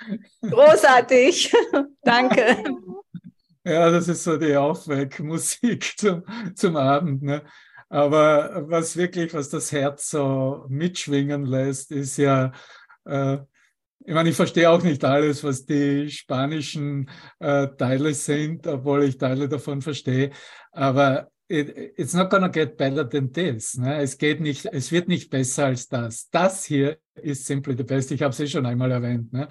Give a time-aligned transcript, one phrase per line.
[0.42, 1.52] Großartig.
[2.02, 2.64] Danke.
[3.64, 6.24] Ja, das ist so die Aufweckmusik zum,
[6.54, 7.22] zum Abend.
[7.22, 7.42] Ne?
[7.88, 12.52] Aber was wirklich, was das Herz so mitschwingen lässt, ist ja,
[13.04, 13.38] äh,
[14.04, 19.18] ich meine, ich verstehe auch nicht alles, was die spanischen äh, Teile sind, obwohl ich
[19.18, 20.30] Teile davon verstehe.
[20.72, 23.76] Aber it, it's not gonna get better than this.
[23.76, 24.00] Ne?
[24.00, 26.30] Es geht nicht, es wird nicht besser als das.
[26.30, 28.12] Das hier ist simply the best.
[28.12, 29.32] Ich habe es eh schon einmal erwähnt.
[29.32, 29.48] Ne?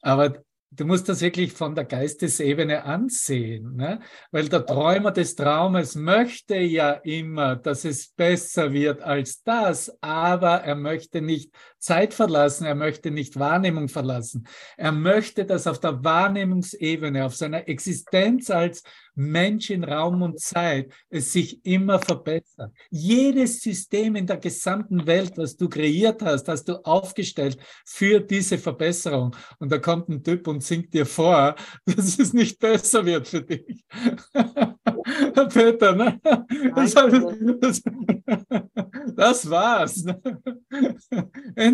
[0.00, 4.00] Aber du musst das wirklich von der Geistesebene ansehen, ne?
[4.32, 10.62] weil der Träumer des Traumes möchte ja immer, dass es besser wird als das, aber
[10.62, 11.52] er möchte nicht
[11.84, 14.46] Zeit verlassen, er möchte nicht Wahrnehmung verlassen.
[14.76, 18.82] Er möchte, dass auf der Wahrnehmungsebene, auf seiner Existenz als
[19.14, 22.72] Mensch in Raum und Zeit es sich immer verbessert.
[22.90, 28.58] Jedes System in der gesamten Welt, was du kreiert hast, hast du aufgestellt für diese
[28.58, 29.36] Verbesserung.
[29.58, 31.54] Und da kommt ein Typ und singt dir vor,
[31.86, 33.84] dass es nicht besser wird für dich.
[35.52, 36.20] Peter, ne?
[36.74, 36.94] Das,
[39.16, 40.04] das, war's.
[40.04, 40.20] Ne?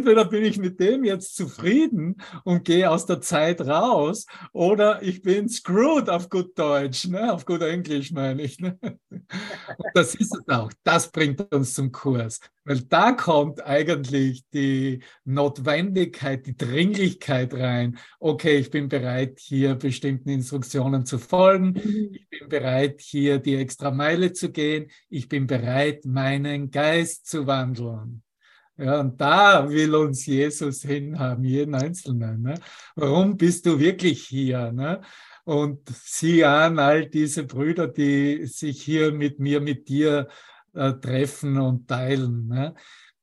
[0.00, 5.20] Entweder bin ich mit dem jetzt zufrieden und gehe aus der Zeit raus, oder ich
[5.20, 7.30] bin screwed auf gut Deutsch, ne?
[7.30, 8.58] auf gut Englisch meine ich.
[8.60, 8.78] Ne?
[9.94, 10.72] das ist es auch.
[10.84, 12.40] Das bringt uns zum Kurs.
[12.64, 17.98] Weil da kommt eigentlich die Notwendigkeit, die Dringlichkeit rein.
[18.20, 21.72] Okay, ich bin bereit, hier bestimmten Instruktionen zu folgen.
[21.72, 22.08] Mhm.
[22.14, 24.90] Ich bin bereit, hier die extra Meile zu gehen.
[25.10, 28.22] Ich bin bereit, meinen Geist zu wandeln.
[28.81, 32.41] Ja, und da will uns Jesus hinhaben, jeden Einzelnen.
[32.41, 32.55] Ne?
[32.97, 34.73] Warum bist du wirklich hier?
[34.73, 35.03] Ne?
[35.45, 40.28] Und sieh an all diese Brüder, die sich hier mit mir, mit dir
[40.73, 42.47] äh, treffen und teilen.
[42.47, 42.75] Ne?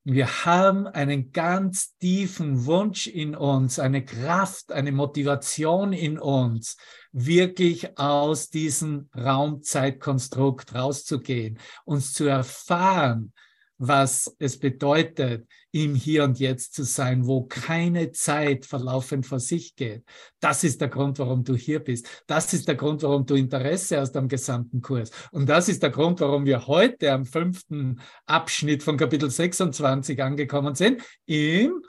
[0.04, 6.78] Wir haben einen ganz tiefen Wunsch in uns, eine Kraft, eine Motivation in uns,
[7.12, 13.34] wirklich aus diesem Raumzeitkonstrukt rauszugehen, uns zu erfahren,
[13.78, 19.76] was es bedeutet, im Hier und Jetzt zu sein, wo keine Zeit verlaufend vor sich
[19.76, 20.04] geht.
[20.40, 22.08] Das ist der Grund, warum du hier bist.
[22.26, 25.12] Das ist der Grund, warum du Interesse hast am gesamten Kurs.
[25.32, 30.76] Und das ist der Grund, warum wir heute am fünften Abschnitt von Kapitel 26 angekommen
[30.76, 31.82] sind, im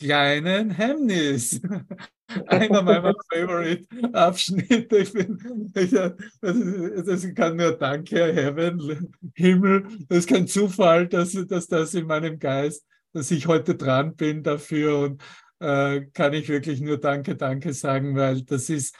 [0.00, 1.60] kleinen Hemmnis.
[2.46, 4.98] Einer meiner Favorite Abschnitte.
[4.98, 9.86] Ich bin, ich, das, das kann nur Danke, Heaven, Himmel.
[10.08, 14.42] Das ist kein Zufall, dass, dass das in meinem Geist, dass ich heute dran bin
[14.42, 15.22] dafür und
[15.58, 18.94] äh, kann ich wirklich nur Danke, Danke sagen, weil das ist,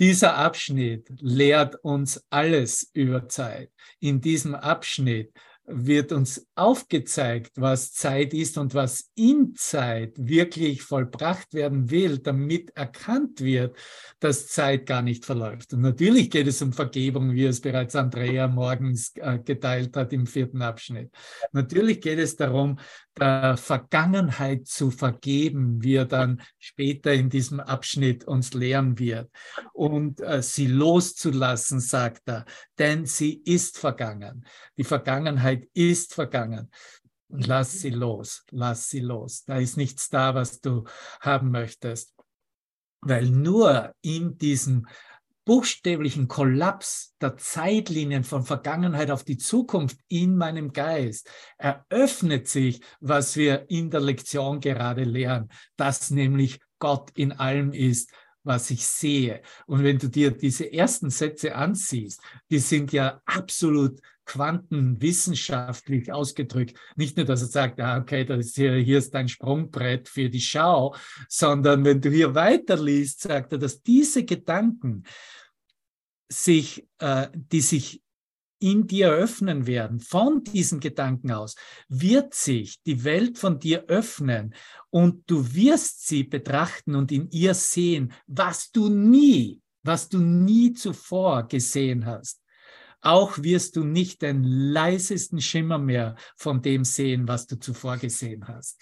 [0.00, 3.70] dieser Abschnitt lehrt uns alles über Zeit.
[4.00, 5.32] In diesem Abschnitt
[5.64, 12.70] wird uns aufgezeigt, was Zeit ist und was in Zeit wirklich vollbracht werden will, damit
[12.76, 13.76] erkannt wird,
[14.20, 15.72] dass Zeit gar nicht verläuft.
[15.72, 20.26] Und natürlich geht es um Vergebung, wie es bereits Andrea morgens äh, geteilt hat im
[20.26, 21.10] vierten Abschnitt.
[21.52, 22.78] Natürlich geht es darum,
[23.18, 29.30] der Vergangenheit zu vergeben, wie er dann später in diesem Abschnitt uns lehren wird.
[29.72, 32.44] Und äh, sie loszulassen, sagt er,
[32.78, 34.46] denn sie ist vergangen.
[34.76, 36.51] Die Vergangenheit ist vergangen.
[37.28, 39.44] Lass sie los, lass sie los.
[39.44, 40.84] Da ist nichts da, was du
[41.20, 42.14] haben möchtest.
[43.00, 44.86] Weil nur in diesem
[45.44, 53.36] buchstäblichen Kollaps der Zeitlinien von Vergangenheit auf die Zukunft in meinem Geist eröffnet sich, was
[53.36, 58.10] wir in der Lektion gerade lernen, dass nämlich Gott in allem ist,
[58.44, 59.42] was ich sehe.
[59.66, 62.20] Und wenn du dir diese ersten Sätze ansiehst,
[62.50, 66.78] die sind ja absolut quantenwissenschaftlich ausgedrückt.
[66.96, 70.28] Nicht nur, dass er sagt, ah, okay, das ist hier, hier ist dein Sprungbrett für
[70.28, 70.94] die Schau,
[71.28, 75.04] sondern wenn du hier weiterliest, sagt er, dass diese Gedanken
[76.30, 78.02] sich, äh, die sich
[78.62, 81.56] in dir öffnen werden, von diesen Gedanken aus,
[81.88, 84.54] wird sich die Welt von dir öffnen
[84.90, 90.72] und du wirst sie betrachten und in ihr sehen, was du nie, was du nie
[90.74, 92.41] zuvor gesehen hast.
[93.02, 98.46] Auch wirst du nicht den leisesten Schimmer mehr von dem sehen, was du zuvor gesehen
[98.46, 98.80] hast.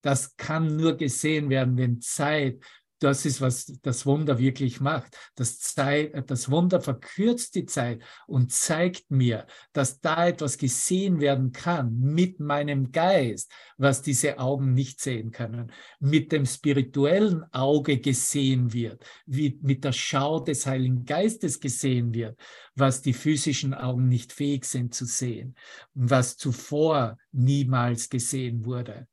[0.00, 2.58] Das kann nur gesehen werden, wenn Zeit
[2.98, 5.16] das ist, was das Wunder wirklich macht.
[5.34, 11.52] Das, Zeit, das Wunder verkürzt die Zeit und zeigt mir, dass da etwas gesehen werden
[11.52, 18.72] kann mit meinem Geist, was diese Augen nicht sehen können, mit dem spirituellen Auge gesehen
[18.72, 22.38] wird, wie mit der Schau des Heiligen Geistes gesehen wird,
[22.74, 25.56] was die physischen Augen nicht fähig sind zu sehen,
[25.94, 29.06] was zuvor niemals gesehen wurde.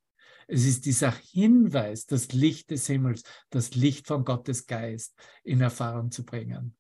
[0.52, 5.16] Es ist dieser Hinweis, das Licht des Himmels, das Licht von Gottes Geist
[5.46, 6.76] in Erfahrung zu bringen.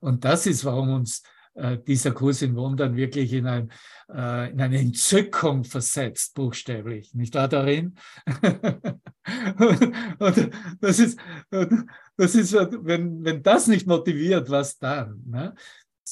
[0.00, 1.22] Und das ist, warum uns
[1.54, 3.70] äh, dieser Kurs in Wundern wirklich in, ein,
[4.08, 7.14] äh, in eine Entzückung versetzt, buchstäblich.
[7.14, 7.94] Nicht wahr darin?
[10.18, 10.50] und
[10.80, 11.16] das ist,
[12.16, 15.22] das ist wenn, wenn das nicht motiviert, was dann?
[15.26, 15.54] Ne?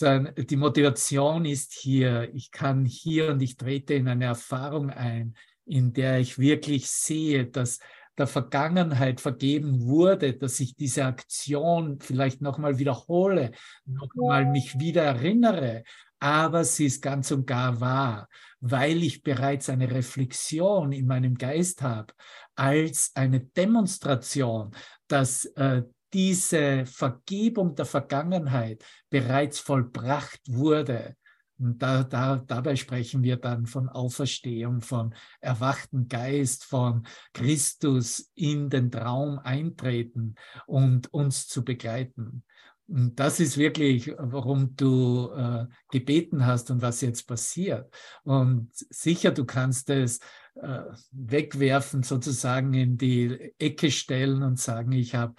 [0.00, 5.34] die Motivation ist hier, ich kann hier und ich trete in eine Erfahrung ein,
[5.68, 7.78] in der ich wirklich sehe, dass
[8.18, 13.52] der Vergangenheit vergeben wurde, dass ich diese Aktion vielleicht nochmal wiederhole,
[13.86, 15.84] nochmal mich wieder erinnere,
[16.18, 18.28] aber sie ist ganz und gar wahr,
[18.60, 22.12] weil ich bereits eine Reflexion in meinem Geist habe,
[22.56, 24.72] als eine Demonstration,
[25.06, 25.82] dass äh,
[26.12, 31.16] diese Vergebung der Vergangenheit bereits vollbracht wurde
[31.58, 38.70] und da, da, dabei sprechen wir dann von Auferstehung, von erwachten Geist, von Christus in
[38.70, 42.44] den Traum eintreten und uns zu begleiten.
[42.88, 47.92] Und das ist wirklich, warum du äh, gebeten hast und was jetzt passiert.
[48.22, 50.20] Und sicher, du kannst es
[50.54, 55.34] äh, wegwerfen, sozusagen in die Ecke stellen und sagen, ich habe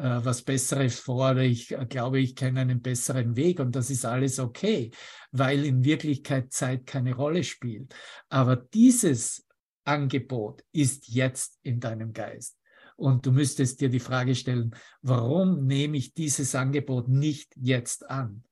[0.00, 4.04] was Besseres vor oder ich äh, glaube, ich kenne einen besseren Weg und das ist
[4.04, 4.90] alles okay,
[5.30, 7.94] weil in Wirklichkeit Zeit keine Rolle spielt.
[8.28, 9.46] Aber dieses
[9.84, 12.58] Angebot ist jetzt in deinem Geist.
[12.96, 18.44] Und du müsstest dir die Frage stellen, warum nehme ich dieses Angebot nicht jetzt an?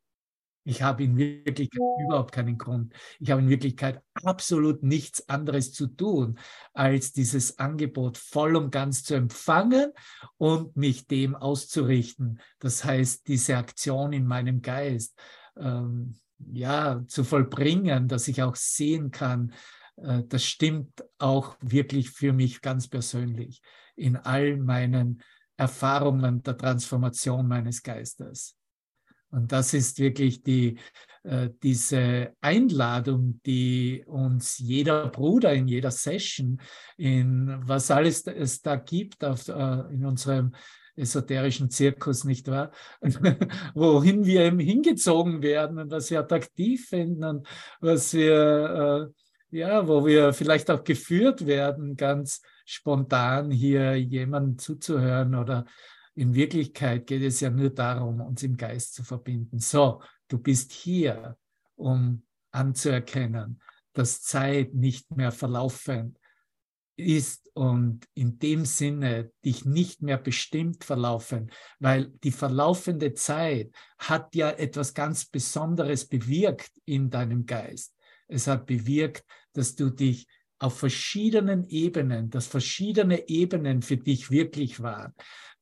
[0.64, 2.94] Ich habe in Wirklichkeit überhaupt keinen Grund.
[3.19, 6.38] Ich habe in Wirklichkeit absolut nichts anderes zu tun,
[6.73, 9.93] als dieses Angebot voll und ganz zu empfangen
[10.38, 12.41] und mich dem auszurichten.
[12.61, 15.19] Das heißt, diese Aktion in meinem Geist
[15.56, 16.14] ähm,
[16.53, 19.53] ja, zu vollbringen, dass ich auch sehen kann,
[19.97, 23.62] äh, das stimmt auch wirklich für mich ganz persönlich
[23.97, 25.23] in all meinen
[25.56, 28.56] Erfahrungen der Transformation meines Geistes.
[29.32, 30.79] Und das ist wirklich die,
[31.25, 36.61] äh, diese Einladung, die uns jeder Bruder in jeder Session,
[36.96, 40.52] in was alles es da gibt auf, äh, in unserem
[40.96, 42.70] esoterischen Zirkus, nicht wahr?
[43.75, 47.49] Wohin wir eben hingezogen werden und was wir attraktiv finden und
[47.81, 49.11] was wir,
[49.50, 55.64] äh, ja, wo wir vielleicht auch geführt werden, ganz spontan hier jemandem zuzuhören oder
[56.14, 59.59] in Wirklichkeit geht es ja nur darum, uns im Geist zu verbinden.
[59.59, 61.37] So, du bist hier,
[61.76, 63.61] um anzuerkennen,
[63.93, 66.19] dass Zeit nicht mehr verlaufend
[66.97, 74.35] ist und in dem Sinne dich nicht mehr bestimmt verlaufen, weil die verlaufende Zeit hat
[74.35, 77.94] ja etwas ganz Besonderes bewirkt in deinem Geist.
[78.29, 80.26] Es hat bewirkt, dass du dich
[80.62, 85.12] auf verschiedenen Ebenen, dass verschiedene Ebenen für dich wirklich waren,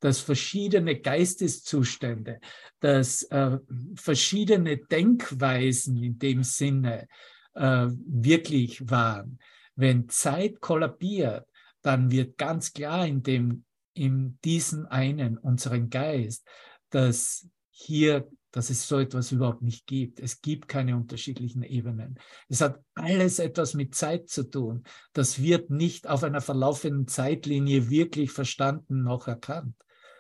[0.01, 2.41] dass verschiedene Geisteszustände,
[2.81, 3.59] dass äh,
[3.95, 7.09] verschiedene Denkweisen in dem Sinne
[7.55, 9.39] äh, wirklich waren.
[9.75, 11.47] Wenn Zeit kollabiert,
[11.83, 13.65] dann wird ganz klar in dem
[13.95, 16.47] in diesem einen, unseren Geist,
[16.91, 20.21] dass hier dass es so etwas überhaupt nicht gibt.
[20.21, 22.19] Es gibt keine unterschiedlichen Ebenen.
[22.49, 24.85] Es hat alles etwas mit Zeit zu tun.
[25.13, 29.75] Das wird nicht auf einer verlaufenden Zeitlinie wirklich verstanden noch erkannt.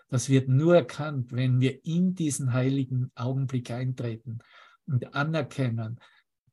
[0.08, 4.38] Das wird nur erkannt, wenn wir in diesen heiligen Augenblick eintreten
[4.86, 6.00] und anerkennen,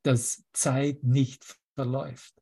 [0.02, 2.34] dass Zeit nicht verläuft.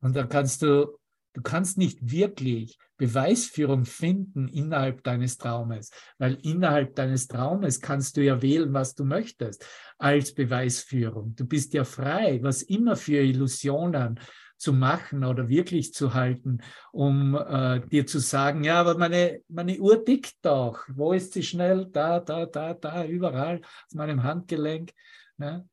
[0.00, 0.98] Und da kannst du
[1.36, 8.24] Du kannst nicht wirklich Beweisführung finden innerhalb deines Traumes, weil innerhalb deines Traumes kannst du
[8.24, 9.66] ja wählen, was du möchtest
[9.98, 11.36] als Beweisführung.
[11.36, 14.18] Du bist ja frei, was immer für Illusionen
[14.56, 19.78] zu machen oder wirklich zu halten, um äh, dir zu sagen, ja, aber meine, meine
[19.78, 20.86] Uhr tickt doch.
[20.88, 21.90] Wo ist sie schnell?
[21.92, 24.92] Da, da, da, da, überall auf meinem Handgelenk.
[25.36, 25.68] Ne?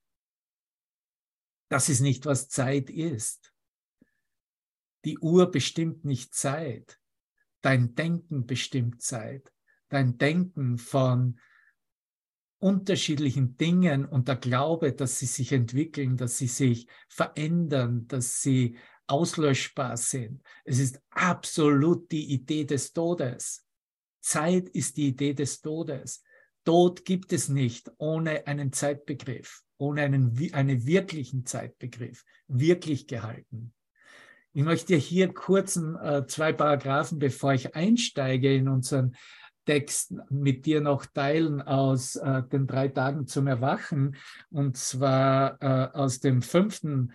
[1.69, 3.42] Das ist nicht, was Zeit ist.
[5.05, 6.99] Die Uhr bestimmt nicht Zeit.
[7.61, 9.53] Dein Denken bestimmt Zeit.
[9.89, 11.39] Dein Denken von
[12.59, 18.77] unterschiedlichen Dingen und der Glaube, dass sie sich entwickeln, dass sie sich verändern, dass sie
[19.07, 20.41] auslöschbar sind.
[20.63, 23.65] Es ist absolut die Idee des Todes.
[24.21, 26.23] Zeit ist die Idee des Todes.
[26.63, 33.73] Tod gibt es nicht ohne einen Zeitbegriff, ohne einen, einen wirklichen Zeitbegriff, wirklich gehalten.
[34.55, 39.15] Ich möchte hier kurz äh, zwei Paragraphen, bevor ich einsteige in unseren
[39.65, 44.15] Text mit dir noch teilen aus äh, den drei Tagen zum Erwachen,
[44.51, 47.13] und zwar äh, aus dem fünften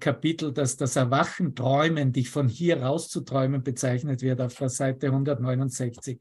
[0.00, 6.18] Kapitel, das das Erwachen, Träumen, dich von hier rauszuträumen bezeichnet wird, auf der Seite 169.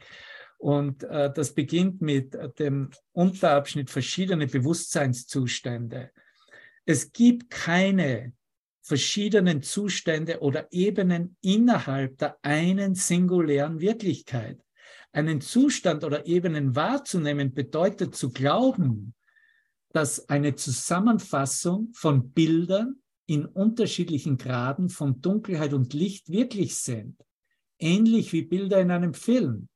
[0.58, 6.12] Und das beginnt mit dem Unterabschnitt verschiedene Bewusstseinszustände.
[6.86, 8.34] Es gibt keine
[8.84, 14.64] verschiedenen Zustände oder Ebenen innerhalb der einen singulären Wirklichkeit
[15.14, 19.14] einen Zustand oder Ebenen wahrzunehmen, bedeutet zu glauben,
[19.94, 22.96] dass eine Zusammenfassung von Bildern
[23.28, 27.24] in unterschiedlichen Graden von Dunkelheit und Licht wirklich sind.
[27.78, 29.70] Ähnlich wie Bilder in einem Film,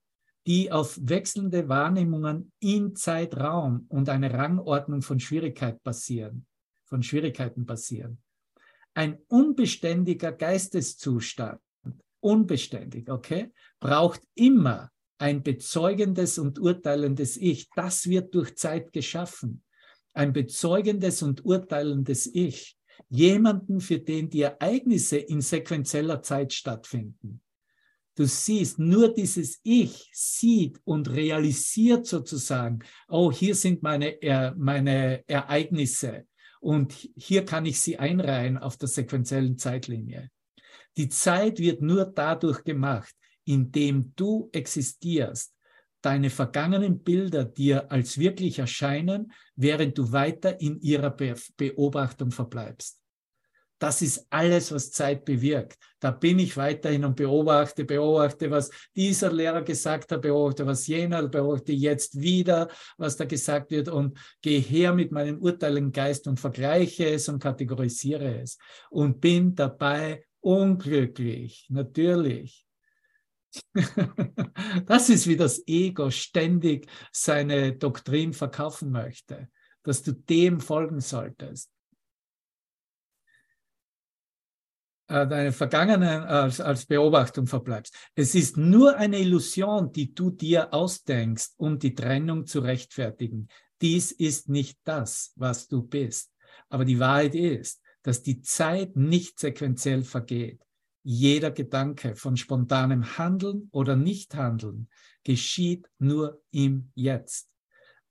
[0.48, 6.48] die auf wechselnde Wahrnehmungen in Zeitraum und eine Rangordnung von Schwierigkeit basieren,
[6.86, 8.18] von Schwierigkeiten basieren.
[8.98, 11.62] Ein unbeständiger Geisteszustand,
[12.20, 14.90] unbeständig, okay, braucht immer
[15.20, 19.62] ein bezeugendes und urteilendes Ich, das wird durch Zeit geschaffen.
[20.16, 22.76] Ein bezeugendes und urteilendes Ich.
[23.08, 27.44] Jemanden, für den die Ereignisse in sequenzieller Zeit stattfinden.
[28.16, 34.18] Du siehst, nur dieses Ich sieht und realisiert sozusagen, oh, hier sind meine,
[34.58, 36.26] meine Ereignisse
[36.68, 40.30] und hier kann ich sie einreihen auf der sequenziellen Zeitlinie.
[40.98, 45.56] Die Zeit wird nur dadurch gemacht, in dem du existierst,
[46.02, 53.02] deine vergangenen Bilder dir als wirklich erscheinen, während du weiter in ihrer Be Beobachtung verbleibst.
[53.80, 55.78] Das ist alles, was Zeit bewirkt.
[56.00, 61.28] Da bin ich weiterhin und beobachte, beobachte, was dieser Lehrer gesagt hat, beobachte, was jener,
[61.28, 66.40] beobachte jetzt wieder, was da gesagt wird und gehe her mit meinem urteilenden Geist und
[66.40, 68.58] vergleiche es und kategorisiere es
[68.90, 72.66] und bin dabei unglücklich, natürlich.
[74.86, 79.50] Das ist, wie das Ego ständig seine Doktrin verkaufen möchte,
[79.84, 81.72] dass du dem folgen solltest.
[81.72, 81.78] Äh,
[85.08, 87.96] deine Vergangenen als, als Beobachtung verbleibst.
[88.16, 93.48] Es ist nur eine Illusion, die du dir ausdenkst, um die Trennung zu rechtfertigen.
[93.82, 96.34] Dies ist nicht das, was du bist.
[96.70, 100.62] Aber die Wahrheit ist, dass die Zeit nicht sequenziell vergeht.
[101.04, 104.90] Jeder Gedanke von spontanem Handeln oder Nichthandeln
[105.24, 107.50] geschieht nur im Jetzt.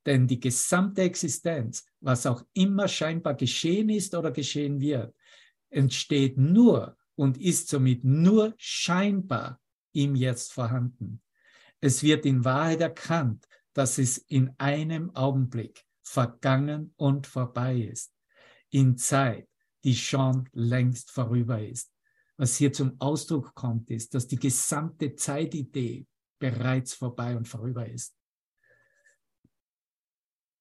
[0.07, 5.15] Denn die gesamte Existenz, was auch immer scheinbar geschehen ist oder geschehen wird,
[5.71, 9.61] entsteht nur und ist somit nur scheinbar
[9.93, 11.23] im Jetzt vorhanden.
[11.81, 18.13] Es wird in Wahrheit erkannt, dass es in einem Augenblick vergangen und vorbei ist,
[18.71, 19.49] in Zeit,
[19.85, 21.93] die schon längst vorüber ist
[22.37, 26.07] was hier zum Ausdruck kommt, ist, dass die gesamte Zeitidee
[26.39, 28.15] bereits vorbei und vorüber ist.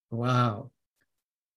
[0.09, 0.71] Wow.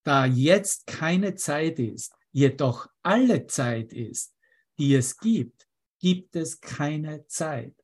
[0.03, 4.35] Da jetzt keine Zeit ist, jedoch alle Zeit ist,
[4.79, 5.69] die es gibt,
[6.01, 7.75] gibt es keine Zeit.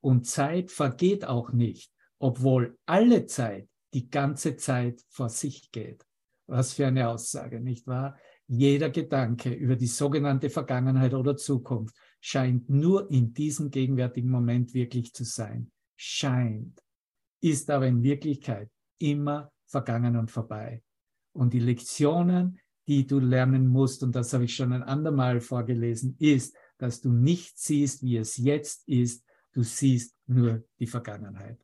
[0.00, 6.04] Und Zeit vergeht auch nicht, obwohl alle Zeit die ganze Zeit vor sich geht.
[6.46, 8.18] Was für eine Aussage, nicht wahr?
[8.48, 15.12] Jeder Gedanke über die sogenannte Vergangenheit oder Zukunft scheint nur in diesem gegenwärtigen Moment wirklich
[15.14, 15.70] zu sein.
[15.96, 16.82] Scheint,
[17.40, 20.82] ist aber in Wirklichkeit immer vergangen und vorbei.
[21.32, 26.16] Und die Lektionen, die du lernen musst, und das habe ich schon ein andermal vorgelesen,
[26.18, 31.58] ist, dass du nicht siehst, wie es jetzt ist, du siehst nur die Vergangenheit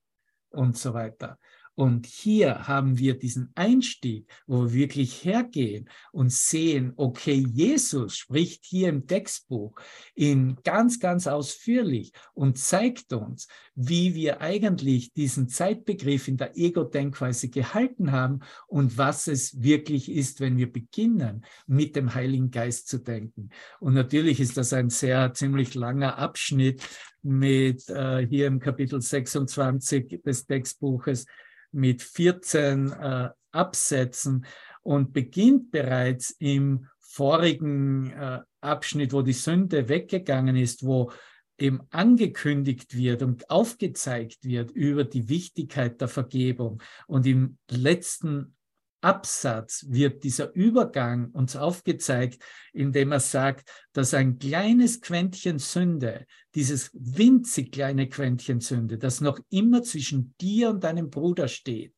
[0.50, 1.38] und so weiter.
[1.78, 8.64] Und hier haben wir diesen Einstieg, wo wir wirklich hergehen und sehen, okay, Jesus spricht
[8.64, 9.78] hier im Textbuch
[10.16, 17.48] in ganz, ganz ausführlich und zeigt uns, wie wir eigentlich diesen Zeitbegriff in der Ego-Denkweise
[17.48, 22.98] gehalten haben und was es wirklich ist, wenn wir beginnen, mit dem Heiligen Geist zu
[22.98, 23.50] denken.
[23.78, 26.82] Und natürlich ist das ein sehr ziemlich langer Abschnitt
[27.22, 31.26] mit äh, hier im Kapitel 26 des Textbuches
[31.72, 34.46] mit 14 äh, Absätzen
[34.82, 41.10] und beginnt bereits im vorigen äh, Abschnitt, wo die Sünde weggegangen ist, wo
[41.58, 46.80] eben angekündigt wird und aufgezeigt wird über die Wichtigkeit der Vergebung.
[47.06, 48.54] Und im letzten
[49.00, 56.90] Absatz wird dieser Übergang uns aufgezeigt, indem er sagt, dass ein kleines Quäntchen Sünde, dieses
[56.94, 61.94] winzig kleine Quäntchen Sünde, das noch immer zwischen dir und deinem Bruder steht,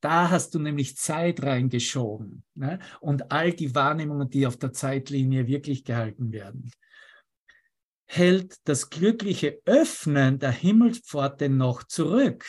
[0.00, 2.78] da hast du nämlich Zeit reingeschoben ne?
[3.00, 6.70] und all die Wahrnehmungen, die auf der Zeitlinie wirklich gehalten werden.
[8.06, 12.44] Hält das glückliche Öffnen der Himmelspforte noch zurück.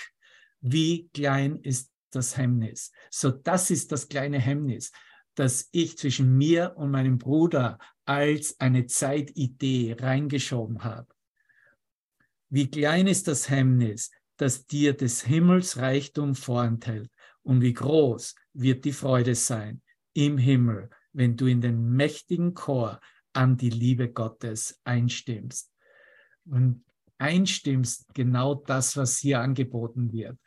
[0.62, 2.92] Wie klein ist das Hemmnis?
[3.10, 4.92] So, das ist das kleine Hemmnis,
[5.36, 11.08] das ich zwischen mir und meinem Bruder als eine Zeitidee reingeschoben habe.
[12.50, 17.10] Wie klein ist das Hemmnis, das dir des Himmels Reichtum vorenthält?
[17.44, 19.82] Und wie groß wird die Freude sein
[20.14, 23.00] im Himmel, wenn du in den mächtigen Chor
[23.34, 25.72] an die Liebe Gottes einstimmst.
[26.46, 26.84] Und
[27.18, 30.38] einstimmst genau das, was hier angeboten wird,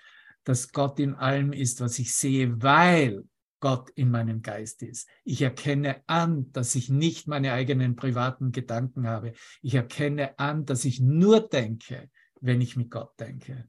[0.44, 3.24] dass Gott in allem ist, was ich sehe, weil
[3.60, 5.08] Gott in meinem Geist ist.
[5.24, 9.32] Ich erkenne an, dass ich nicht meine eigenen privaten Gedanken habe.
[9.62, 12.10] Ich erkenne an, dass ich nur denke,
[12.42, 13.68] wenn ich mit Gott denke.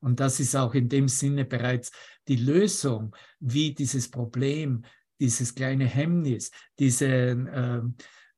[0.00, 1.92] Und das ist auch in dem Sinne bereits
[2.26, 4.84] die Lösung, wie dieses Problem,
[5.20, 7.82] dieses kleine Hemmnis, diese, äh,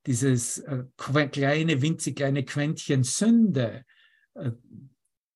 [0.07, 0.85] dieses äh,
[1.31, 3.85] kleine, winzig kleine Quäntchen Sünde
[4.35, 4.51] äh,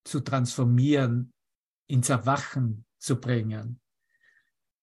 [0.05, 1.33] zu transformieren,
[1.87, 3.81] ins Erwachen zu bringen.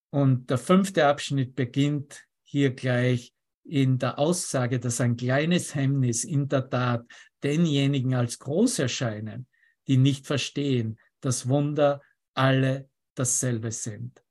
[0.10, 3.34] Und der fünfte Abschnitt beginnt hier gleich
[3.64, 7.06] in der Aussage, dass ein kleines Hemmnis in der Tat
[7.42, 9.48] denjenigen als groß erscheinen,
[9.88, 12.02] die nicht verstehen, dass Wunder
[12.34, 14.24] alle dasselbe sind.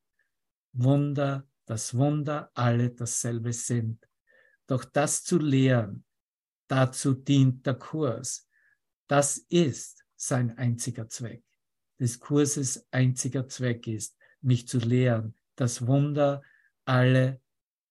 [0.73, 4.07] Wunder, dass Wunder alle dasselbe sind.
[4.67, 6.05] Doch das zu lehren,
[6.69, 8.49] dazu dient der Kurs.
[9.09, 11.43] Das ist sein einziger Zweck.
[12.03, 16.43] Des Kurses einziger Zweck ist, mich zu lehren, dass Wunder
[16.85, 17.41] alle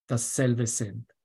[0.06, 1.16] dasselbe sind.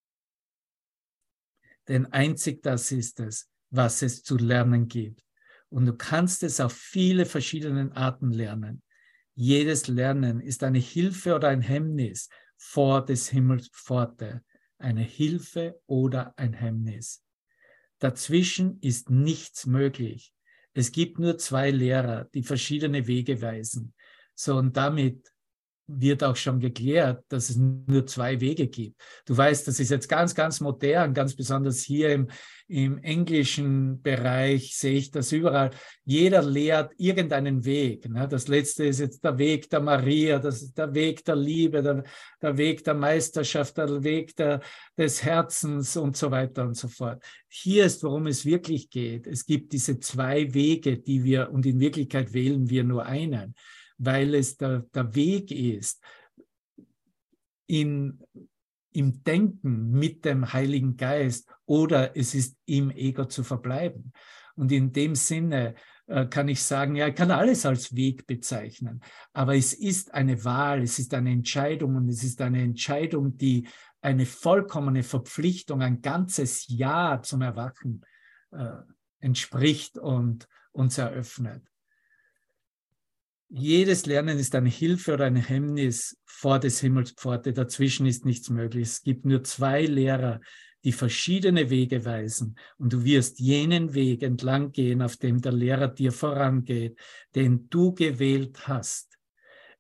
[1.89, 5.25] Denn einzig das ist es, was es zu lernen gibt.
[5.69, 8.85] Und du kannst es auf viele verschiedene Arten lernen.
[9.35, 14.45] Jedes Lernen ist eine Hilfe oder ein Hemmnis vor des Himmels Pforte.
[14.79, 17.25] Eine Hilfe oder ein Hemmnis.
[17.99, 20.36] Dazwischen ist nichts möglich.
[20.79, 23.95] Es gibt nur zwei Lehrer, die verschiedene Wege weisen.
[24.35, 25.33] So, und damit
[25.89, 29.01] wird auch schon geklärt, dass es nur zwei Wege gibt.
[29.25, 32.29] Du weißt, das ist jetzt ganz, ganz modern, ganz besonders hier im,
[32.69, 35.71] im englischen Bereich sehe ich das überall.
[36.05, 38.09] Jeder lehrt irgendeinen Weg.
[38.09, 38.27] Ne?
[38.27, 42.03] Das letzte ist jetzt der Weg der Maria, das ist der Weg der Liebe, der,
[42.43, 44.61] der Weg der Meisterschaft, der Weg der,
[44.99, 47.23] des Herzens und so weiter und so fort.
[47.49, 49.29] Hier ist, worum es wirklich geht.
[49.29, 53.55] Es gibt diese zwei Wege, die wir, und in Wirklichkeit wählen wir nur einen
[53.99, 56.03] weil es der, der Weg ist,
[57.67, 58.23] in,
[58.93, 64.13] im Denken mit dem Heiligen Geist oder es ist im Ego zu verbleiben.
[64.55, 65.75] Und in dem Sinne
[66.07, 70.45] äh, kann ich sagen, ja, ich kann alles als Weg bezeichnen, aber es ist eine
[70.45, 73.69] Wahl, es ist eine Entscheidung und es ist eine Entscheidung, die
[74.01, 78.03] eine vollkommene Verpflichtung, ein ganzes Jahr zum Erwachen
[78.53, 78.77] äh,
[79.19, 81.63] entspricht und uns eröffnet.
[83.49, 87.53] Jedes Lernen ist eine Hilfe oder ein Hemmnis vor des Himmels Pforte.
[87.53, 88.89] Dazwischen ist nichts möglich.
[88.89, 90.41] Es gibt nur zwei Lehrer,
[90.85, 92.59] die verschiedene Wege weisen.
[92.77, 96.99] Und du wirst jenen Weg entlang gehen, auf dem der Lehrer dir vorangeht,
[97.37, 99.17] den du gewählt hast.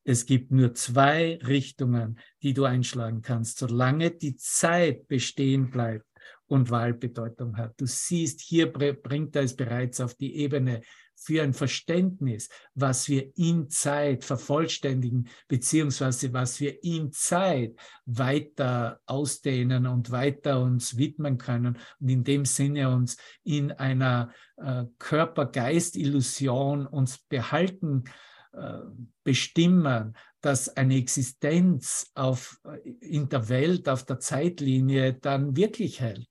[0.05, 6.07] Es gibt nur zwei Richtungen, die du einschlagen kannst, solange die Zeit bestehen bleibt
[6.46, 7.81] und Wahlbedeutung hat.
[7.81, 10.83] Du siehst, hier bringt er es bereits auf die Ebene
[11.16, 17.74] für ein Verständnis, was wir in Zeit vervollständigen, beziehungsweise was wir in Zeit
[18.05, 24.85] weiter ausdehnen und weiter uns widmen können und in dem Sinne uns in einer äh,
[24.98, 28.05] Körper-Geist-Illusion uns behalten,
[28.52, 28.79] äh,
[29.24, 36.29] bestimmen, dass eine Existenz auf, äh, in der Welt, auf der Zeitlinie dann wirklich hält.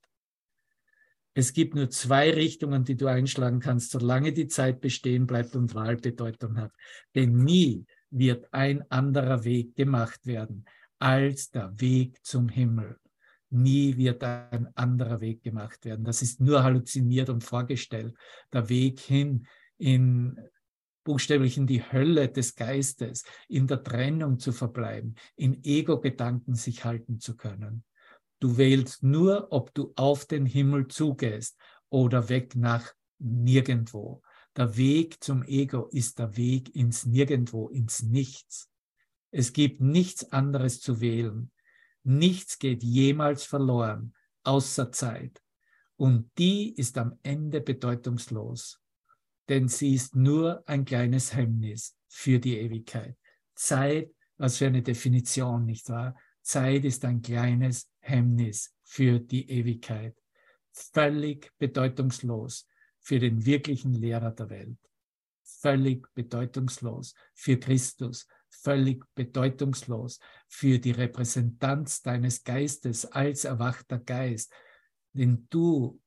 [1.38, 5.74] Es gibt nur zwei Richtungen, die du einschlagen kannst, solange die Zeit bestehen bleibt und
[5.74, 6.72] Wahlbedeutung hat.
[7.14, 10.64] Denn nie wird ein anderer Weg gemacht werden
[10.98, 12.96] als der Weg zum Himmel.
[13.50, 16.06] Nie wird ein anderer Weg gemacht werden.
[16.06, 18.14] Das ist nur halluziniert und vorgestellt.
[18.50, 19.46] Der Weg hin
[19.76, 20.40] in
[21.04, 27.20] buchstäblich in die Hölle des Geistes, in der Trennung zu verbleiben, in Ego-Gedanken sich halten
[27.20, 27.84] zu können.
[28.38, 34.22] Du wählst nur, ob du auf den Himmel zugehst oder weg nach nirgendwo.
[34.56, 38.70] Der Weg zum Ego ist der Weg ins Nirgendwo, ins Nichts.
[39.30, 41.50] Es gibt nichts anderes zu wählen.
[42.04, 45.42] Nichts geht jemals verloren, außer Zeit.
[45.96, 48.80] Und die ist am Ende bedeutungslos,
[49.48, 53.16] denn sie ist nur ein kleines Hemmnis für die Ewigkeit.
[53.54, 56.14] Zeit, was für eine Definition, nicht wahr?
[56.46, 60.16] Zeit ist ein kleines Hemmnis für die Ewigkeit.
[60.70, 62.68] Völlig bedeutungslos
[63.00, 64.78] für den wirklichen Lehrer der Welt.
[65.42, 68.28] Völlig bedeutungslos für Christus.
[68.48, 74.52] Völlig bedeutungslos für die Repräsentanz deines Geistes als erwachter Geist,
[75.14, 76.00] den du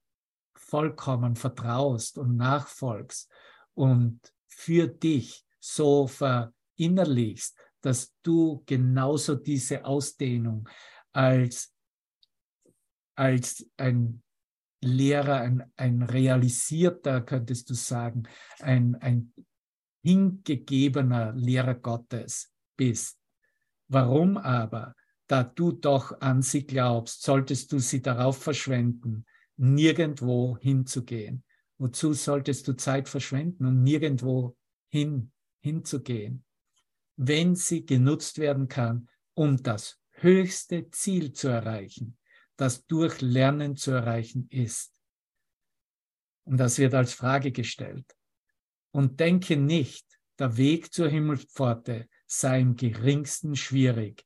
[0.56, 3.30] vollkommen vertraust und nachfolgst
[3.74, 10.68] und für dich so verinnerlichst, dass du genauso diese Ausdehnung
[11.12, 11.74] als,
[13.16, 14.22] als ein
[14.82, 18.24] Lehrer, ein, ein realisierter, könntest du sagen,
[18.60, 19.34] ein, ein
[20.04, 23.20] hingegebener Lehrer Gottes bist.
[23.88, 24.96] Warum aber?
[25.28, 29.26] Da du doch an sie glaubst, solltest du sie darauf verschwenden,
[29.58, 31.44] nirgendwo hinzugehen.
[31.78, 34.58] Wozu solltest du Zeit verschwenden, um nirgendwo
[34.90, 36.44] hin, hinzugehen?
[37.22, 42.18] Wenn sie genutzt werden kann, um das höchste Ziel zu erreichen,
[42.56, 45.02] das durch Lernen zu erreichen ist.
[46.46, 48.16] Und das wird als Frage gestellt.
[48.92, 50.08] Und denke nicht,
[50.40, 54.26] der Weg zur Himmelspforte sei im geringsten schwierig.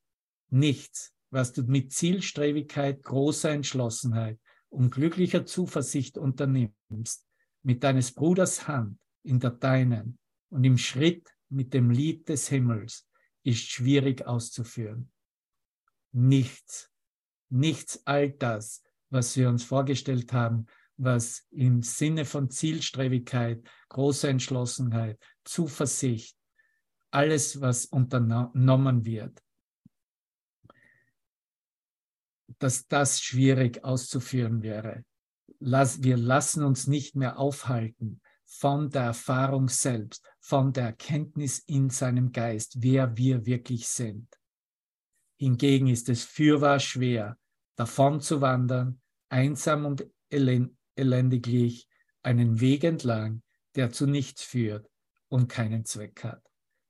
[0.49, 7.25] Nichts, was du mit Zielstrebigkeit, großer Entschlossenheit und glücklicher Zuversicht unternimmst,
[7.63, 13.07] mit deines Bruders Hand in der deinen und im Schritt mit dem Lied des Himmels
[13.43, 15.11] ist schwierig auszuführen.
[16.11, 16.91] Nichts,
[17.49, 20.65] nichts all das, was wir uns vorgestellt haben,
[20.97, 26.37] was im Sinne von Zielstrebigkeit, großer Entschlossenheit, Zuversicht,
[27.11, 29.43] alles, was unternommen wird,
[32.59, 35.05] dass das schwierig auszuführen wäre.
[35.59, 38.21] wir lassen uns nicht mehr aufhalten
[38.59, 44.27] von der Erfahrung selbst, von der Erkenntnis in seinem Geist, wer wir wirklich sind.
[45.37, 47.37] Hingegen ist es fürwahr schwer,
[47.75, 51.87] davon zu wandern, einsam und elendiglich,
[52.21, 53.41] einen Weg entlang,
[53.75, 54.89] der zu nichts führt
[55.29, 56.43] und keinen Zweck hat.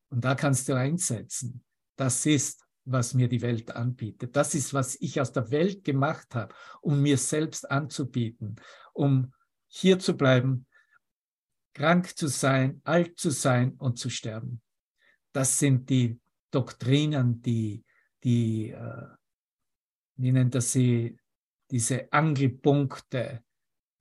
[0.09, 1.63] Und da kannst du einsetzen.
[1.95, 4.35] Das ist, was mir die Welt anbietet.
[4.35, 8.57] Das ist, was ich aus der Welt gemacht habe, um mir selbst anzubieten,
[8.93, 9.33] um
[9.67, 10.67] hier zu bleiben
[11.73, 14.61] krank zu sein, alt zu sein und zu sterben.
[15.31, 16.19] Das sind die
[16.51, 17.83] Doktrinen, die,
[18.23, 19.07] die äh,
[20.15, 21.17] wie nennt er sie,
[21.71, 23.43] diese Angelpunkte,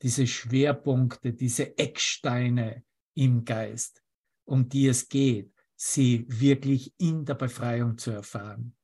[0.03, 4.03] diese Schwerpunkte, diese Ecksteine im Geist,
[4.45, 8.77] um die es geht, sie wirklich in der Befreiung zu erfahren.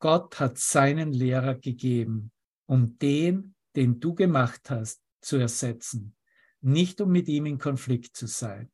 [0.00, 2.32] Gott hat seinen Lehrer gegeben,
[2.66, 6.16] um den, den du gemacht hast, zu ersetzen
[6.60, 8.70] nicht um mit ihm in Konflikt zu sein.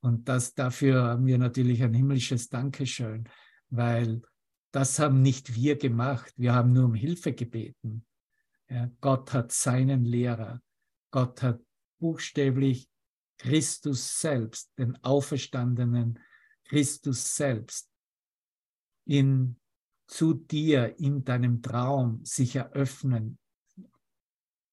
[0.00, 3.28] Und das, dafür haben wir natürlich ein himmlisches Dankeschön,
[3.70, 4.22] weil
[4.70, 6.32] das haben nicht wir gemacht.
[6.36, 8.04] Wir haben nur um Hilfe gebeten.
[8.68, 10.60] Ja, Gott hat seinen Lehrer.
[11.10, 11.60] Gott hat
[12.00, 12.90] buchstäblich
[13.38, 16.18] Christus selbst, den auferstandenen
[16.64, 17.90] Christus selbst,
[19.06, 19.56] in,
[20.06, 23.38] zu dir in deinem Traum sich eröffnen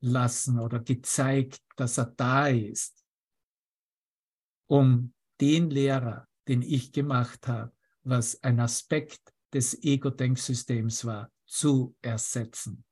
[0.01, 3.05] lassen oder gezeigt, dass er da ist,
[4.67, 7.71] um den Lehrer, den ich gemacht habe,
[8.03, 9.21] was ein Aspekt
[9.53, 12.83] des Ego-Denksystems war, zu ersetzen.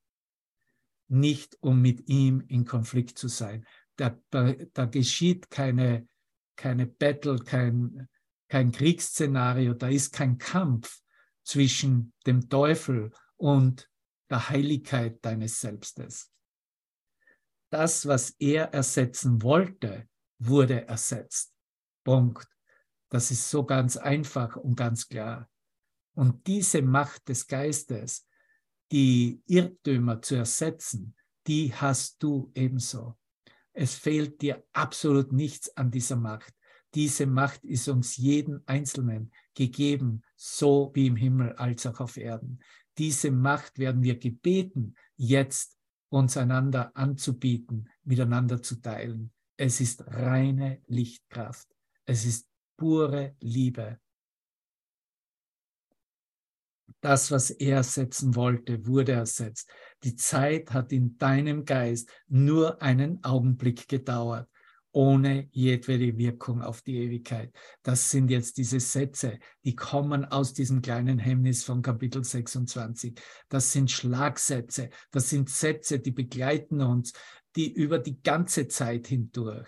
[1.08, 3.66] Nicht um mit ihm in Konflikt zu sein.
[3.96, 6.08] Da, da geschieht keine,
[6.56, 8.08] keine Battle, kein,
[8.48, 11.02] kein Kriegsszenario, da ist kein Kampf
[11.44, 13.90] zwischen dem Teufel und
[14.30, 16.32] der Heiligkeit deines Selbstes
[17.70, 20.08] das, was er ersetzen wollte,
[20.40, 21.54] wurde ersetzt.
[22.04, 22.48] Punkt.
[23.10, 25.50] Das ist so ganz einfach und ganz klar.
[26.14, 28.28] Und diese Macht des Geistes,
[28.92, 31.16] die Irrtümer zu ersetzen,
[31.48, 33.18] die hast du ebenso.
[33.74, 36.54] Es fehlt dir absolut nichts an dieser Macht.
[36.94, 42.60] Diese Macht ist uns jeden Einzelnen gegeben, so wie im Himmel als auch auf Erden.
[42.98, 45.79] Diese Macht werden wir gebeten, jetzt
[46.10, 49.32] uns einander anzubieten, miteinander zu teilen.
[49.58, 51.68] Es ist reine Lichtkraft.
[52.06, 54.00] Es ist pure Liebe.
[57.02, 59.70] Das, was er ersetzen wollte, wurde ersetzt.
[60.04, 64.50] Die Zeit hat in deinem Geist nur einen Augenblick gedauert.
[64.92, 67.54] Ohne jedwede Wirkung auf die Ewigkeit.
[67.84, 73.20] Das sind jetzt diese Sätze, die kommen aus diesem kleinen Hemmnis von Kapitel 26.
[73.50, 77.14] Das sind Schlagsätze, das sind Sätze, die begleiten uns,
[77.56, 79.68] die über die ganze Zeit hindurch.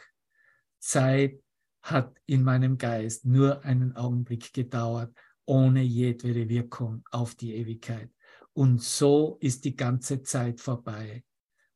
[0.80, 1.40] Zeit
[1.82, 8.10] hat in meinem Geist nur einen Augenblick gedauert, ohne jedwede Wirkung auf die Ewigkeit.
[8.54, 11.24] Und so ist die ganze Zeit vorbei.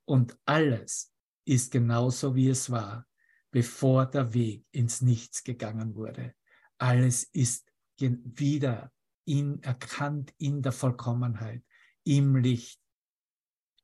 [0.05, 1.11] Und alles
[1.45, 3.07] ist genauso, wie es war,
[3.55, 6.35] bevor der Weg ins Nichts gegangen wurde.
[6.77, 8.91] Alles ist wieder
[9.23, 11.63] in, erkannt in der Vollkommenheit,
[12.03, 12.81] im Licht,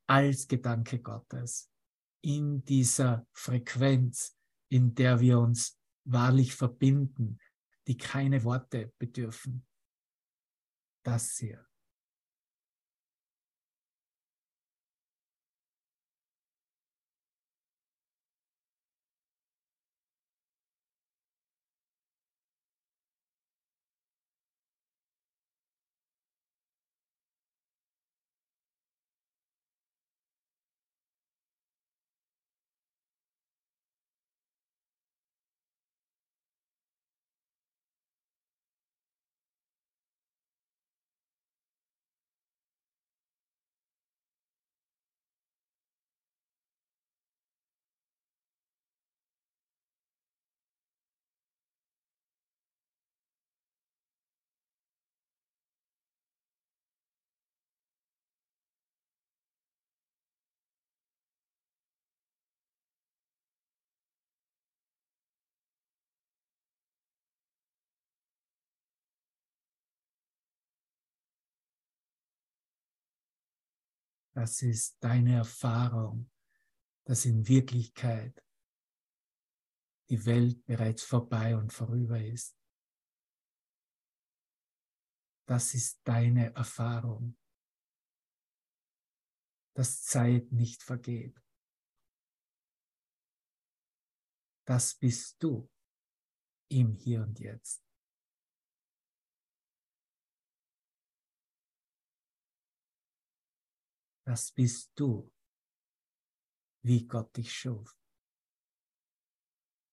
[0.07, 1.71] als Gedanke Gottes,
[2.19, 7.39] in dieser Frequenz, in der wir uns wahrlich verbinden,
[7.87, 9.65] die keine Worte bedürfen.
[11.01, 11.65] Das hier.
[74.33, 76.29] Das ist deine Erfahrung,
[77.05, 78.45] dass in Wirklichkeit
[80.09, 82.57] die Welt bereits vorbei und vorüber ist.
[85.45, 87.37] Das ist deine Erfahrung,
[89.73, 91.41] dass Zeit nicht vergeht.
[94.65, 95.69] Das bist du
[96.69, 97.90] im Hier und Jetzt.
[104.23, 105.31] Das bist du,
[106.83, 107.97] wie Gott dich schuf,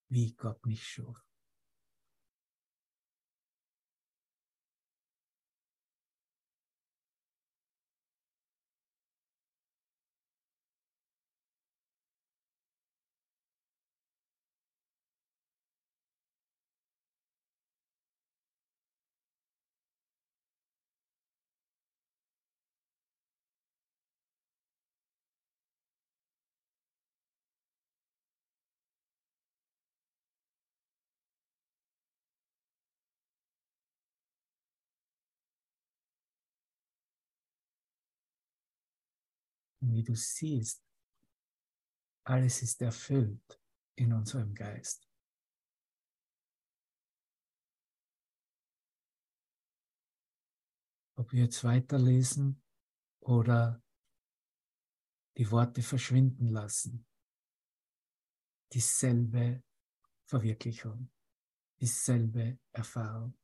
[0.08, 1.27] wie Gott mich schuf.
[39.80, 40.84] Und wie du siehst,
[42.24, 43.60] alles ist erfüllt
[43.96, 45.08] in unserem Geist.
[51.16, 52.62] Ob wir jetzt weiterlesen
[53.20, 53.82] oder
[55.36, 57.06] die Worte verschwinden lassen,
[58.72, 59.62] dieselbe
[60.26, 61.10] Verwirklichung,
[61.80, 63.36] dieselbe Erfahrung.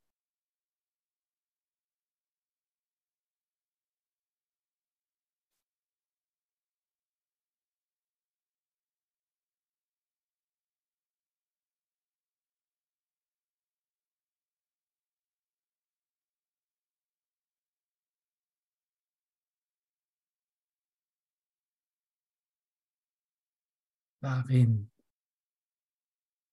[24.25, 24.91] Darin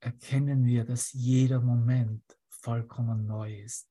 [0.02, 3.90] erkennen wir, dass jeder Moment vollkommen neu ist.